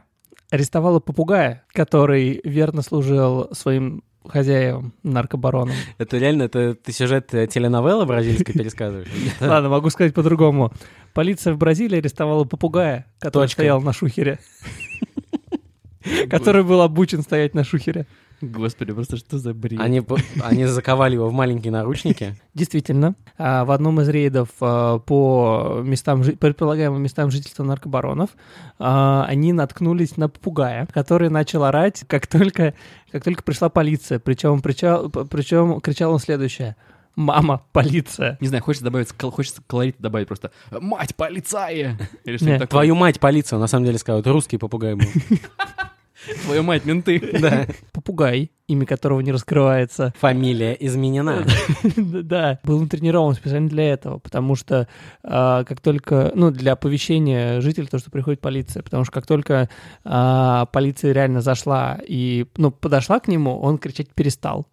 арестовала 0.50 0.98
попугая, 0.98 1.64
который 1.68 2.40
верно 2.42 2.82
служил 2.82 3.50
своим 3.52 4.02
хозяевам, 4.26 4.92
наркобаронам. 5.04 5.76
Это 5.98 6.18
реально, 6.18 6.42
это 6.42 6.74
ты 6.74 6.90
сюжет 6.90 7.32
э, 7.32 7.46
теленовеллы 7.46 8.06
бразильской 8.06 8.54
пересказываешь? 8.54 9.06
Ладно, 9.40 9.68
могу 9.68 9.88
сказать 9.90 10.12
по-другому. 10.14 10.72
Полиция 11.14 11.52
в 11.54 11.58
Бразилии 11.58 11.98
арестовала 11.98 12.42
попугая, 12.42 13.06
который 13.20 13.44
Точка. 13.44 13.60
стоял 13.60 13.80
на 13.80 13.92
шухере. 13.92 14.40
Который 16.28 16.64
был 16.64 16.80
обучен 16.82 17.22
стоять 17.22 17.54
на 17.54 17.62
шухере. 17.62 18.06
Господи, 18.40 18.92
просто 18.92 19.16
что 19.16 19.38
за 19.38 19.52
бред? 19.52 19.80
Они, 19.80 20.02
они 20.42 20.64
заковали 20.66 21.14
его 21.14 21.28
в 21.28 21.32
маленькие 21.32 21.72
наручники. 21.72 22.36
Действительно, 22.54 23.14
а, 23.36 23.64
в 23.64 23.70
одном 23.72 24.00
из 24.00 24.08
рейдов 24.08 24.50
а, 24.60 24.98
по 25.00 25.80
местам, 25.82 26.22
предполагаемым 26.22 27.02
местам 27.02 27.30
жительства 27.30 27.64
наркобаронов 27.64 28.30
а, 28.78 29.24
они 29.28 29.52
наткнулись 29.52 30.16
на 30.16 30.28
попугая, 30.28 30.86
который 30.92 31.30
начал 31.30 31.64
орать, 31.64 32.04
как 32.06 32.26
только, 32.28 32.74
как 33.10 33.24
только 33.24 33.42
пришла 33.42 33.68
полиция. 33.68 34.20
Причем, 34.20 34.62
причал, 34.62 35.10
причем 35.10 35.80
кричал 35.80 36.12
он 36.12 36.18
следующее. 36.18 36.76
«Мама, 37.16 37.64
полиция!» 37.72 38.38
Не 38.40 38.46
знаю, 38.46 38.62
хочется 38.62 38.84
добавить, 38.84 39.08
хочется 39.20 39.60
колорит 39.66 39.96
добавить 39.98 40.28
просто 40.28 40.52
«Мать, 40.70 41.16
полицая!» 41.16 41.98
Или 42.24 42.36
что-нибудь 42.36 42.60
такое. 42.60 42.68
Твою 42.68 42.94
мать, 42.94 43.18
полицию, 43.18 43.58
на 43.58 43.66
самом 43.66 43.86
деле 43.86 43.98
скажут, 43.98 44.28
русский 44.28 44.56
попугай 44.56 44.94
был. 44.94 45.06
Твою 46.44 46.62
мать, 46.62 46.84
менты. 46.84 47.20
Да. 47.40 47.66
Попугай, 47.92 48.50
имя 48.66 48.86
которого 48.86 49.20
не 49.20 49.32
раскрывается. 49.32 50.12
Фамилия 50.18 50.72
изменена. 50.74 51.44
Да, 51.96 52.58
был 52.64 52.80
натренирован 52.80 53.34
специально 53.34 53.68
для 53.68 53.92
этого, 53.92 54.18
потому 54.18 54.54
что 54.54 54.88
а, 55.22 55.64
как 55.64 55.80
только, 55.80 56.32
ну, 56.34 56.50
для 56.50 56.72
оповещения 56.72 57.60
жителей, 57.60 57.86
то, 57.86 57.98
что 57.98 58.10
приходит 58.10 58.40
полиция, 58.40 58.82
потому 58.82 59.04
что 59.04 59.12
как 59.12 59.26
только 59.26 59.68
а, 60.04 60.66
полиция 60.66 61.12
реально 61.12 61.40
зашла 61.40 61.98
и, 62.06 62.46
ну, 62.56 62.70
подошла 62.70 63.20
к 63.20 63.28
нему, 63.28 63.58
он 63.58 63.78
кричать 63.78 64.08
перестал. 64.14 64.66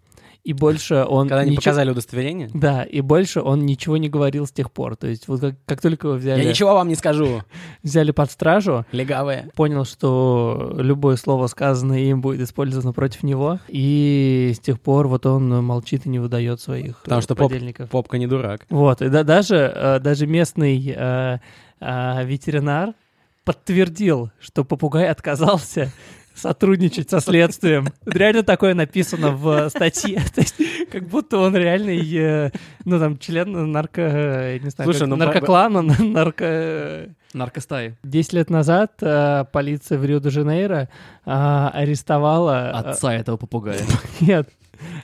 И 0.45 0.53
больше 0.53 1.03
он... 1.03 1.27
Когда 1.27 1.41
они 1.41 1.49
ничего- 1.51 1.62
показали 1.63 1.89
удостоверение. 1.89 2.49
Да, 2.53 2.84
и 2.84 3.01
больше 3.01 3.41
он 3.41 3.65
ничего 3.65 3.97
не 3.97 4.10
говорил 4.10 4.45
с 4.45 4.51
тех 4.51 4.71
пор. 4.71 4.95
То 4.95 5.08
есть 5.08 5.27
вот 5.27 5.41
как, 5.41 5.55
как 5.65 5.81
только 5.81 6.08
его 6.08 6.17
взяли, 6.17 6.43
Я 6.43 6.49
ничего 6.49 6.75
вам 6.75 6.88
не 6.88 6.93
скажу. 6.93 7.41
взяли 7.84 8.12
под 8.12 8.29
стражу, 8.29 8.86
Легавые. 8.91 9.49
понял, 9.55 9.86
что 9.86 10.75
любое 10.77 11.15
слово, 11.15 11.47
сказанное 11.47 11.97
им, 12.01 12.21
будет 12.21 12.41
использовано 12.41 12.93
против 12.93 13.23
него, 13.23 13.60
и 13.67 14.53
с 14.55 14.60
тех 14.60 14.79
пор 14.79 15.08
вот 15.08 15.25
он 15.25 15.49
молчит 15.65 16.05
и 16.05 16.10
не 16.10 16.19
выдает 16.19 16.62
своих 16.62 17.01
Потому 17.01 17.19
э, 17.19 17.23
что 17.23 17.36
поп- 17.36 17.51
подельников. 17.51 17.89
Попка 17.89 18.19
не 18.19 18.27
дурак. 18.27 18.67
Вот, 18.69 19.01
и 19.01 19.10
да- 19.10 19.23
даже, 19.23 19.55
э, 19.55 19.99
даже 19.99 20.27
местный 20.27 20.93
э, 20.95 21.39
э, 21.81 22.25
ветеринар 22.25 22.93
подтвердил, 23.45 24.31
что 24.39 24.63
попугай 24.63 25.08
отказался 25.10 25.91
сотрудничать 26.36 27.10
со 27.10 27.19
следствием. 27.19 27.88
Реально 28.06 28.43
такое 28.43 28.74
написано 28.74 29.32
в 29.32 29.69
статье. 29.69 30.21
То 30.36 30.41
есть, 30.41 30.56
как 30.91 31.08
будто 31.08 31.38
он 31.38 31.56
реальный, 31.56 32.00
э, 32.15 32.52
ну, 32.84 33.00
там, 33.00 33.17
член 33.17 33.71
нарко... 33.71 34.02
э, 34.02 34.60
Не 34.60 34.69
знаю, 34.69 34.86
Слушай, 34.91 35.00
как- 35.02 35.08
ну, 35.10 35.15
наркоклана, 35.15 35.82
нарко... 35.82 37.10
Наркостаи. 37.34 37.95
Десять 38.04 38.34
лет 38.34 38.50
назад 38.50 38.93
э, 39.02 39.43
полиция 39.52 39.98
в 39.98 40.06
Рио-де-Жанейро 40.06 40.88
э, 41.26 41.69
арестовала... 41.74 42.71
э, 42.74 42.89
Отца 42.91 43.13
этого 43.13 43.38
попугая. 43.38 43.80
Нет, 44.21 44.50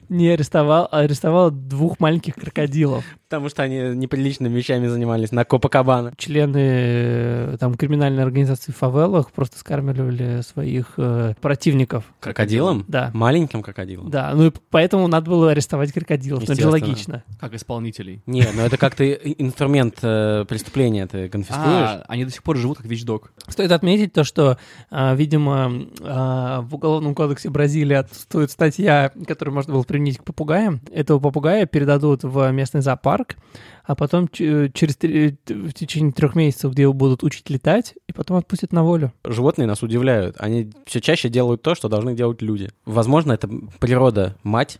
не 0.09 0.29
арестовал, 0.29 0.87
а 0.91 0.99
арестовала 0.99 1.51
двух 1.51 1.99
маленьких 1.99 2.35
крокодилов. 2.35 3.03
Потому 3.29 3.47
что 3.49 3.63
они 3.63 3.77
неприличными 3.95 4.53
вещами 4.53 4.87
занимались 4.87 5.31
на 5.31 5.45
Копакабана. 5.45 6.13
Члены 6.17 6.57
э, 6.59 7.57
там 7.59 7.75
криминальной 7.75 8.23
организации 8.23 8.71
в 8.73 8.77
фавелах 8.77 9.31
просто 9.31 9.57
скармливали 9.57 10.41
своих 10.41 10.93
э, 10.97 11.33
противников. 11.39 12.03
Крокодилом? 12.19 12.83
Да. 12.87 13.09
Маленьким 13.13 13.63
крокодилом? 13.63 14.09
Да, 14.09 14.31
ну 14.33 14.47
и 14.47 14.51
поэтому 14.69 15.07
надо 15.07 15.29
было 15.29 15.51
арестовать 15.51 15.93
крокодилов. 15.93 16.43
Это 16.43 16.55
же 16.55 16.67
логично. 16.67 17.23
Как 17.39 17.53
исполнителей. 17.53 18.21
Не, 18.25 18.45
ну 18.53 18.63
это 18.63 18.77
как 18.77 18.95
ты 18.95 19.13
и- 19.13 19.41
инструмент 19.41 19.99
э, 20.01 20.45
преступления 20.47 21.07
ты 21.07 21.29
конфискуешь. 21.29 21.61
А, 21.65 22.05
они 22.07 22.25
до 22.25 22.31
сих 22.31 22.43
пор 22.43 22.57
живут 22.57 22.77
как 22.77 22.87
вещдок. 22.87 23.31
Стоит 23.47 23.71
отметить 23.71 24.13
то, 24.13 24.23
что, 24.23 24.57
а, 24.89 25.15
видимо, 25.15 25.71
а, 26.01 26.61
в 26.61 26.75
Уголовном 26.75 27.15
кодексе 27.15 27.49
Бразилии 27.49 27.95
отсутствует 27.95 28.51
статья, 28.51 29.11
которую 29.27 29.55
можно 29.55 29.70
было 29.71 29.83
применить 29.83 30.17
к 30.19 30.23
попугаям. 30.23 30.81
Этого 30.91 31.19
попугая 31.19 31.65
передадут 31.65 32.23
в 32.23 32.51
местный 32.51 32.81
зоопарк, 32.81 33.35
а 33.83 33.95
потом 33.95 34.27
ч- 34.27 34.69
через 34.73 34.95
три- 34.97 35.37
в 35.47 35.73
течение 35.73 36.11
трех 36.11 36.35
месяцев, 36.35 36.71
где 36.73 36.83
его 36.83 36.93
будут 36.93 37.23
учить 37.23 37.49
летать, 37.49 37.95
и 38.07 38.13
потом 38.13 38.37
отпустят 38.37 38.71
на 38.73 38.83
волю. 38.83 39.11
Животные 39.25 39.67
нас 39.67 39.81
удивляют. 39.83 40.35
Они 40.39 40.69
все 40.85 41.01
чаще 41.01 41.29
делают 41.29 41.61
то, 41.61 41.73
что 41.75 41.89
должны 41.89 42.13
делать 42.15 42.41
люди. 42.41 42.69
Возможно, 42.85 43.31
это 43.33 43.49
природа, 43.79 44.35
мать, 44.43 44.79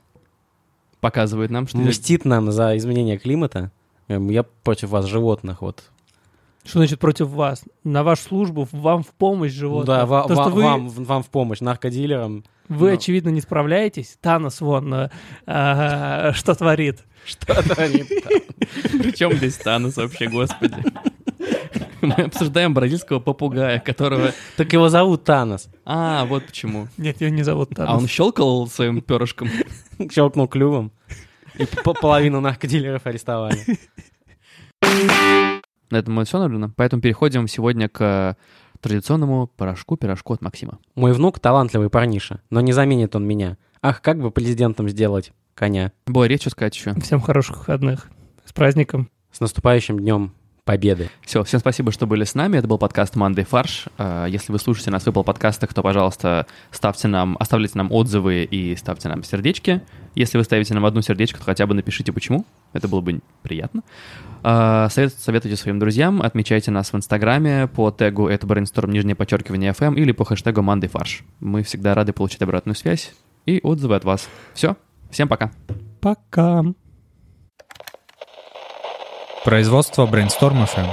Показывает 1.00 1.50
нам, 1.50 1.68
что... 1.68 1.80
мстит 1.80 2.26
нам 2.26 2.52
за 2.52 2.78
изменение 2.78 3.18
климата. 3.18 3.72
Эм, 4.08 4.30
Я 4.30 4.44
против 4.44 4.90
вас, 4.90 5.06
животных, 5.06 5.62
вот. 5.64 5.84
Что 6.64 6.80
значит 6.80 7.00
против 7.00 7.30
вас? 7.30 7.64
На 7.84 8.04
вашу 8.04 8.24
службу, 8.24 8.68
вам 8.72 9.04
в 9.04 9.08
помощь 9.08 9.52
животных. 9.52 9.88
да, 9.88 10.06
ва- 10.06 10.28
То, 10.28 10.36
ва- 10.36 10.44
что 10.44 10.52
вы, 10.54 10.64
вам, 10.64 10.90
вам 10.90 11.24
в 11.24 11.30
помощь, 11.30 11.60
наркодилерам. 11.60 12.44
вы 12.70 12.90
ну. 12.90 12.94
очевидно, 12.96 13.30
не 13.30 13.42
справляетесь. 13.42 14.18
Танос 14.22 14.62
вон 14.62 14.94
а, 14.94 15.10
а, 15.48 16.34
что 16.34 16.54
творит. 16.56 17.00
Что-то 17.26 17.82
они... 17.82 18.04
Причем 19.00 19.34
здесь 19.34 19.58
Танос 19.58 19.98
вообще, 19.98 20.28
господи? 20.28 20.76
Мы 22.02 22.14
обсуждаем 22.14 22.74
бразильского 22.74 23.20
попугая, 23.20 23.80
которого... 23.80 24.32
Так 24.58 24.74
его 24.74 24.90
зовут 24.90 25.24
Танос. 25.24 25.68
А, 25.86 26.26
вот 26.26 26.46
почему. 26.48 26.88
Нет, 26.98 27.22
его 27.22 27.32
не 27.34 27.44
зовут 27.44 27.70
Танос. 27.70 27.92
А 27.92 27.98
он 27.98 28.08
щелкал 28.08 28.68
своим 28.68 29.02
перышком? 29.02 29.50
Щелкнул 30.12 30.48
клювом. 30.48 30.92
И 31.56 31.66
по- 31.66 31.94
половину 31.94 32.40
наркодилеров 32.42 33.06
арестовали. 33.06 33.60
На 35.92 35.98
этом 35.98 36.14
мы 36.16 36.26
все, 36.26 36.40
наверное. 36.40 36.72
Поэтому 36.76 37.02
переходим 37.02 37.48
сегодня 37.48 37.90
к 37.90 38.36
традиционному 38.80 39.48
порошку-пирожку 39.48 40.34
от 40.34 40.42
Максима. 40.42 40.80
Мой 40.96 41.14
внук 41.14 41.40
талантливый 41.40 41.90
парниша, 41.90 42.42
но 42.50 42.62
не 42.62 42.72
заменит 42.74 43.16
он 43.16 43.28
меня. 43.28 43.58
Ах, 43.82 44.02
как 44.02 44.20
бы 44.20 44.32
президентом 44.32 44.90
сделать 44.90 45.34
коня. 45.54 45.92
Бой, 46.08 46.28
речь 46.28 46.48
сказать 46.48 46.76
еще? 46.76 46.94
Всем 47.02 47.22
хороших 47.22 47.58
выходных. 47.60 48.10
С 48.46 48.54
праздником. 48.54 49.10
С 49.32 49.40
наступающим 49.40 50.00
днем 50.00 50.34
Победы. 50.64 51.10
Все, 51.26 51.44
всем 51.44 51.60
спасибо, 51.60 51.92
что 51.92 52.06
были 52.06 52.24
с 52.24 52.36
нами. 52.36 52.58
Это 52.58 52.68
был 52.68 52.78
подкаст 52.78 53.16
«Мандай 53.16 53.44
фарш». 53.44 53.86
А, 53.98 54.28
Если 54.28 54.52
вы 54.52 54.60
слушаете 54.60 54.92
нас 54.92 55.04
в 55.04 55.08
Apple 55.08 55.24
подкастах, 55.24 55.74
то, 55.74 55.82
пожалуйста, 55.82 56.46
ставьте 56.70 57.08
нам, 57.08 57.36
оставляйте 57.40 57.80
нам 57.80 57.92
отзывы 57.92 58.44
и 58.44 58.76
ставьте 58.76 59.10
нам 59.10 59.24
сердечки. 59.24 59.82
Если 60.16 60.38
вы 60.38 60.44
ставите 60.44 60.74
нам 60.74 60.86
одну 60.86 61.02
сердечко, 61.02 61.40
то 61.40 61.46
хотя 61.46 61.66
бы 61.66 61.74
напишите, 61.74 62.12
почему. 62.12 62.46
Это 62.74 62.88
было 62.88 63.02
бы 63.02 63.22
приятно. 63.44 63.82
А, 64.44 64.90
совет- 64.90 65.14
Советуйте 65.14 65.56
своим 65.56 65.80
друзьям, 65.80 66.22
отмечайте 66.22 66.72
нас 66.72 66.92
в 66.92 66.96
Инстаграме 66.98 67.68
по 67.68 67.92
тегу 67.92 68.28
это 68.28 68.46
brainstorm, 68.48 68.92
нижнее 68.92 69.16
подчеркивание 69.16 69.72
FM 69.72 69.96
или 69.96 70.12
по 70.12 70.26
хэштегу 70.26 70.62
«Мандай 70.62 70.90
фарш». 70.90 71.24
Мы 71.40 71.64
всегда 71.64 71.94
рады 71.94 72.12
получить 72.14 72.42
обратную 72.42 72.76
связь 72.76 73.14
и 73.46 73.60
отзывы 73.64 73.96
от 73.96 74.04
вас. 74.04 74.28
Все, 74.54 74.76
всем 75.10 75.28
пока. 75.28 75.52
Пока. 76.02 76.64
Производство 79.46 80.06
Brainstorm 80.06 80.66
FM. 80.68 80.88